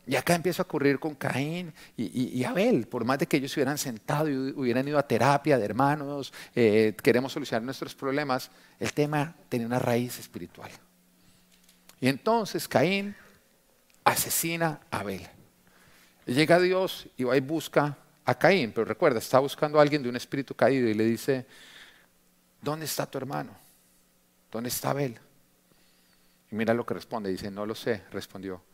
[0.08, 3.60] Y acá empieza a ocurrir con Caín y, Abel, por más de que ellos se
[3.60, 8.50] hubieran sentado y hubieran ido a terapia de hermanos, eh, queremos solucionar nuestros problemas,
[8.80, 10.70] el tema tenía una raíz espiritual.
[12.00, 13.14] Y entonces Caín
[14.02, 15.28] asesina a Abel.
[16.24, 20.08] llega Dios y va y busca a Caín, pero recuerda, está buscando a alguien de
[20.08, 21.44] un espíritu caído y le dice,
[22.62, 23.50] ¿dónde está tu hermano?
[24.50, 25.18] ¿Dónde está Abel?
[26.50, 28.67] Y mira lo que responde, dice, no lo sé, respondió.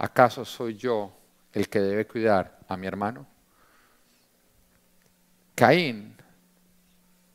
[0.00, 1.12] ¿Acaso soy yo
[1.52, 3.26] el que debe cuidar a mi hermano?
[5.54, 6.16] Caín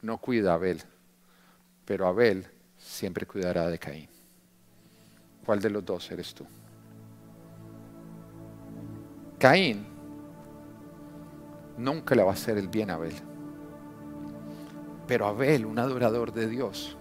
[0.02, 0.82] no cuida a Abel,
[1.86, 4.10] pero Abel siempre cuidará de Caín.
[5.46, 6.48] ¿Cuál de los dos eres tú?
[9.38, 9.86] Caín
[11.78, 13.14] nunca le va a hacer el bien a Abel.
[15.08, 16.98] Pero Abel, un adorador de Dios,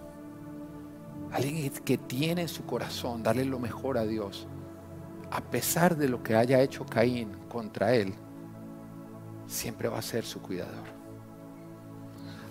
[1.33, 4.47] alguien que tiene en su corazón darle lo mejor a Dios,
[5.35, 8.15] a pesar de lo que haya hecho Caín contra él,
[9.49, 10.87] siempre va a ser su cuidador.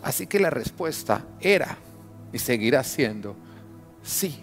[0.04, 1.78] Así que la respuesta era
[2.34, 3.38] y seguirá siendo,
[4.02, 4.38] sí,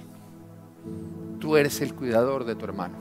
[1.38, 2.97] tú eres el cuidador de tu hermano.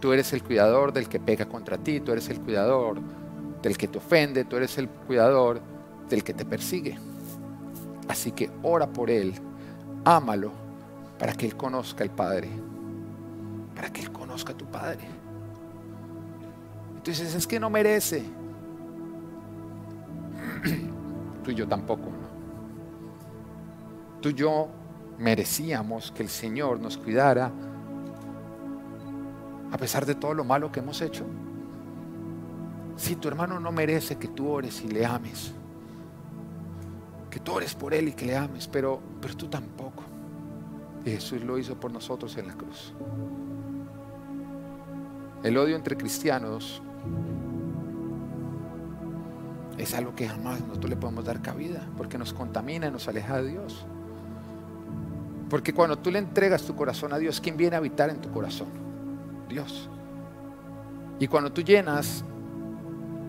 [0.00, 2.98] Tú eres el cuidador del que pega contra ti, tú eres el cuidador
[3.62, 5.60] del que te ofende, tú eres el cuidador
[6.08, 6.98] del que te persigue.
[8.08, 9.32] Así que ora por él,
[10.04, 10.50] ámalo
[11.20, 12.48] para que él conozca al Padre
[13.80, 15.08] para que Él conozca a tu Padre.
[16.96, 18.22] Entonces es que no merece.
[21.42, 22.28] Tú y yo tampoco, ¿no?
[24.20, 24.68] Tú y yo
[25.16, 27.50] merecíamos que el Señor nos cuidara
[29.72, 31.24] a pesar de todo lo malo que hemos hecho.
[32.96, 35.54] Si tu hermano no merece que tú ores y le ames,
[37.30, 40.02] que tú ores por él y que le ames, pero, pero tú tampoco.
[41.06, 42.92] Y Jesús lo hizo por nosotros en la cruz.
[45.42, 46.82] El odio entre cristianos
[49.78, 53.40] es algo que jamás nosotros le podemos dar cabida, porque nos contamina y nos aleja
[53.40, 53.86] de Dios.
[55.48, 58.30] Porque cuando tú le entregas tu corazón a Dios, ¿quién viene a habitar en tu
[58.30, 58.68] corazón?
[59.48, 59.88] Dios.
[61.18, 62.24] Y cuando tú llenas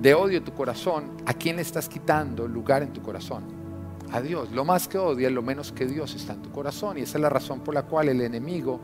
[0.01, 3.43] de odio tu corazón, ¿a quién le estás quitando lugar en tu corazón?
[4.11, 4.51] A Dios.
[4.51, 6.97] Lo más que odia, lo menos que Dios está en tu corazón.
[6.97, 8.81] Y esa es la razón por la cual el enemigo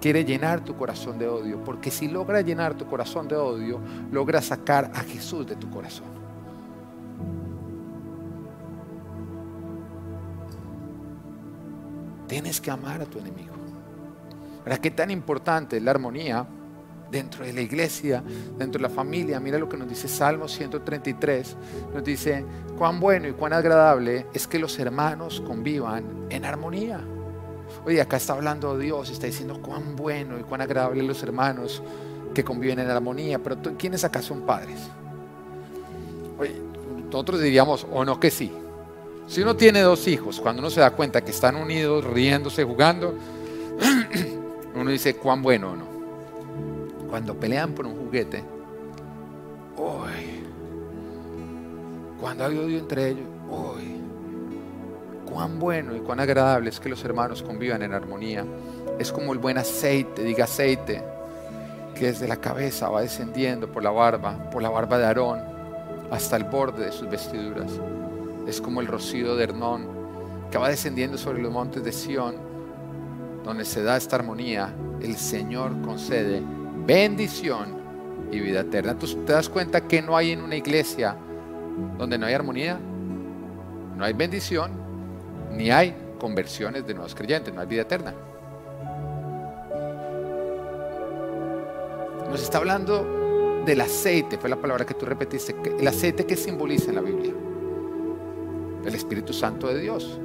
[0.00, 3.80] quiere llenar tu corazón de odio, porque si logra llenar tu corazón de odio,
[4.10, 6.16] logra sacar a Jesús de tu corazón.
[12.26, 13.54] Tienes que amar a tu enemigo.
[14.64, 16.44] ¿Para qué tan importante es la armonía
[17.08, 18.22] dentro de la iglesia,
[18.58, 19.38] dentro de la familia?
[19.38, 21.56] Mira lo que nos dice Salmo 133.
[21.94, 22.44] Nos dice,
[22.76, 27.00] cuán bueno y cuán agradable es que los hermanos convivan en armonía.
[27.86, 31.80] Oye, acá está hablando Dios, está diciendo cuán bueno y cuán agradable los hermanos
[32.34, 34.80] que conviven en armonía, pero ¿quiénes acá son padres?
[36.36, 36.60] Oye,
[37.04, 38.50] nosotros diríamos, o no que sí.
[39.28, 43.14] Si uno tiene dos hijos, cuando uno se da cuenta que están unidos, riéndose, jugando,
[44.74, 45.86] uno dice, cuán bueno o no.
[47.08, 48.42] Cuando pelean por un juguete,
[49.76, 50.42] uy,
[52.20, 54.05] cuando hay odio entre ellos, uy,
[55.30, 58.44] cuán bueno y cuán agradable es que los hermanos convivan en armonía.
[58.98, 61.02] Es como el buen aceite, diga aceite,
[61.94, 65.40] que desde la cabeza va descendiendo por la barba, por la barba de Aarón,
[66.10, 67.70] hasta el borde de sus vestiduras.
[68.46, 69.86] Es como el rocío de Hernón,
[70.50, 72.36] que va descendiendo sobre los montes de Sión,
[73.44, 74.72] donde se da esta armonía.
[75.00, 76.42] El Señor concede
[76.86, 77.76] bendición
[78.30, 78.98] y vida eterna.
[78.98, 81.16] ¿Tú te das cuenta que no hay en una iglesia
[81.98, 82.78] donde no hay armonía?
[83.96, 84.85] No hay bendición,
[85.56, 88.14] ni hay conversiones de nuevos creyentes, no hay vida eterna.
[92.30, 96.90] Nos está hablando del aceite, fue la palabra que tú repetiste, el aceite que simboliza
[96.90, 97.32] en la Biblia,
[98.84, 100.20] el Espíritu Santo de Dios.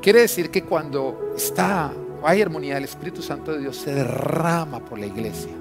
[0.00, 4.98] Quiere decir que cuando está, hay armonía, el Espíritu Santo de Dios se derrama por
[4.98, 5.52] la iglesia.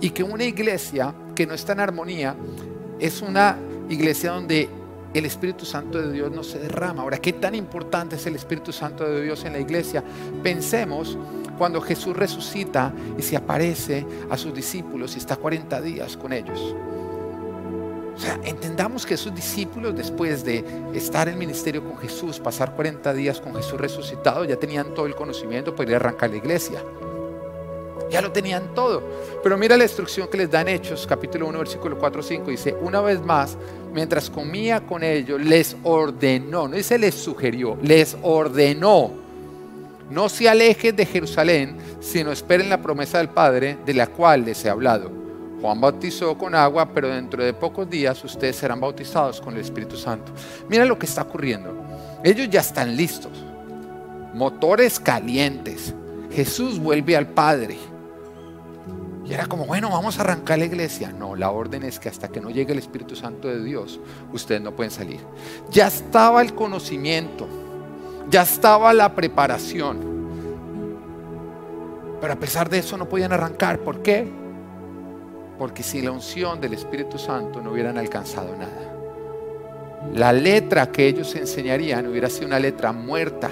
[0.00, 2.34] Y que una iglesia que no está en armonía
[2.98, 3.56] es una
[3.88, 4.68] iglesia donde
[5.12, 7.02] el Espíritu Santo de Dios no se derrama.
[7.02, 10.04] Ahora, ¿qué tan importante es el Espíritu Santo de Dios en la iglesia?
[10.42, 11.18] Pensemos
[11.58, 16.74] cuando Jesús resucita y se aparece a sus discípulos y está 40 días con ellos.
[18.14, 23.12] O sea, entendamos que esos discípulos, después de estar en ministerio con Jesús, pasar 40
[23.14, 26.82] días con Jesús resucitado, ya tenían todo el conocimiento para ir a arrancar la iglesia.
[28.10, 29.02] Ya lo tenían todo.
[29.42, 32.50] Pero mira la instrucción que les dan Hechos, capítulo 1, versículo 4, 5.
[32.50, 33.56] Dice, una vez más,
[33.92, 39.12] mientras comía con ellos, les ordenó, no dice les sugirió, les ordenó.
[40.10, 44.64] No se alejen de Jerusalén, sino esperen la promesa del Padre, de la cual les
[44.64, 45.10] he hablado.
[45.60, 49.96] Juan bautizó con agua, pero dentro de pocos días ustedes serán bautizados con el Espíritu
[49.96, 50.32] Santo.
[50.68, 51.74] Mira lo que está ocurriendo.
[52.24, 53.32] Ellos ya están listos.
[54.34, 55.94] Motores calientes.
[56.32, 57.76] Jesús vuelve al Padre.
[59.30, 61.12] Y era como, bueno, vamos a arrancar la iglesia.
[61.12, 64.00] No, la orden es que hasta que no llegue el Espíritu Santo de Dios,
[64.32, 65.20] ustedes no pueden salir.
[65.70, 67.46] Ya estaba el conocimiento,
[68.28, 70.00] ya estaba la preparación.
[72.20, 73.78] Pero a pesar de eso no podían arrancar.
[73.78, 74.28] ¿Por qué?
[75.60, 80.10] Porque sin la unción del Espíritu Santo no hubieran alcanzado nada.
[80.12, 83.48] La letra que ellos enseñarían hubiera sido una letra muerta.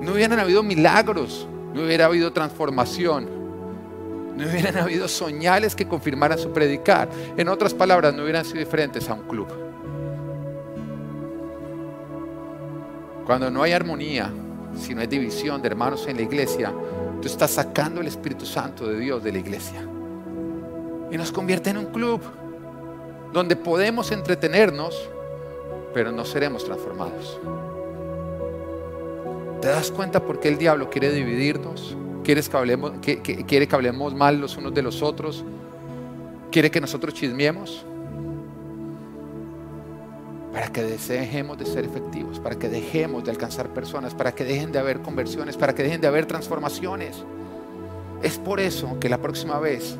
[0.00, 3.41] No hubieran habido milagros, no hubiera habido transformación
[4.36, 7.08] no hubieran habido señales que confirmaran su predicar.
[7.36, 9.48] En otras palabras, no hubieran sido diferentes a un club.
[13.26, 14.30] Cuando no hay armonía,
[14.76, 16.72] si no hay división de hermanos en la iglesia,
[17.20, 19.86] tú estás sacando el Espíritu Santo de Dios de la iglesia.
[21.10, 22.20] Y nos convierte en un club
[23.32, 25.08] donde podemos entretenernos,
[25.94, 27.38] pero no seremos transformados.
[29.60, 31.96] ¿Te das cuenta por qué el diablo quiere dividirnos?
[32.24, 35.44] ¿Quieres que hablemos, ¿Quiere que hablemos mal los unos de los otros?
[36.52, 37.84] ¿Quiere que nosotros chismiemos?
[40.52, 44.70] Para que dejemos de ser efectivos, para que dejemos de alcanzar personas, para que dejen
[44.70, 47.24] de haber conversiones, para que dejen de haber transformaciones.
[48.22, 49.96] Es por eso que la próxima vez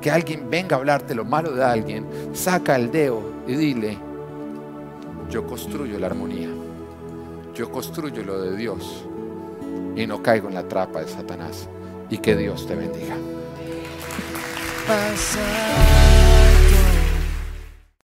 [0.00, 3.98] que alguien venga a hablarte lo malo de alguien, saca el dedo y dile,
[5.28, 6.48] yo construyo la armonía,
[7.54, 9.04] yo construyo lo de Dios
[9.96, 11.68] y no caigo en la trampa de Satanás.
[12.08, 13.16] Y que Dios te bendiga.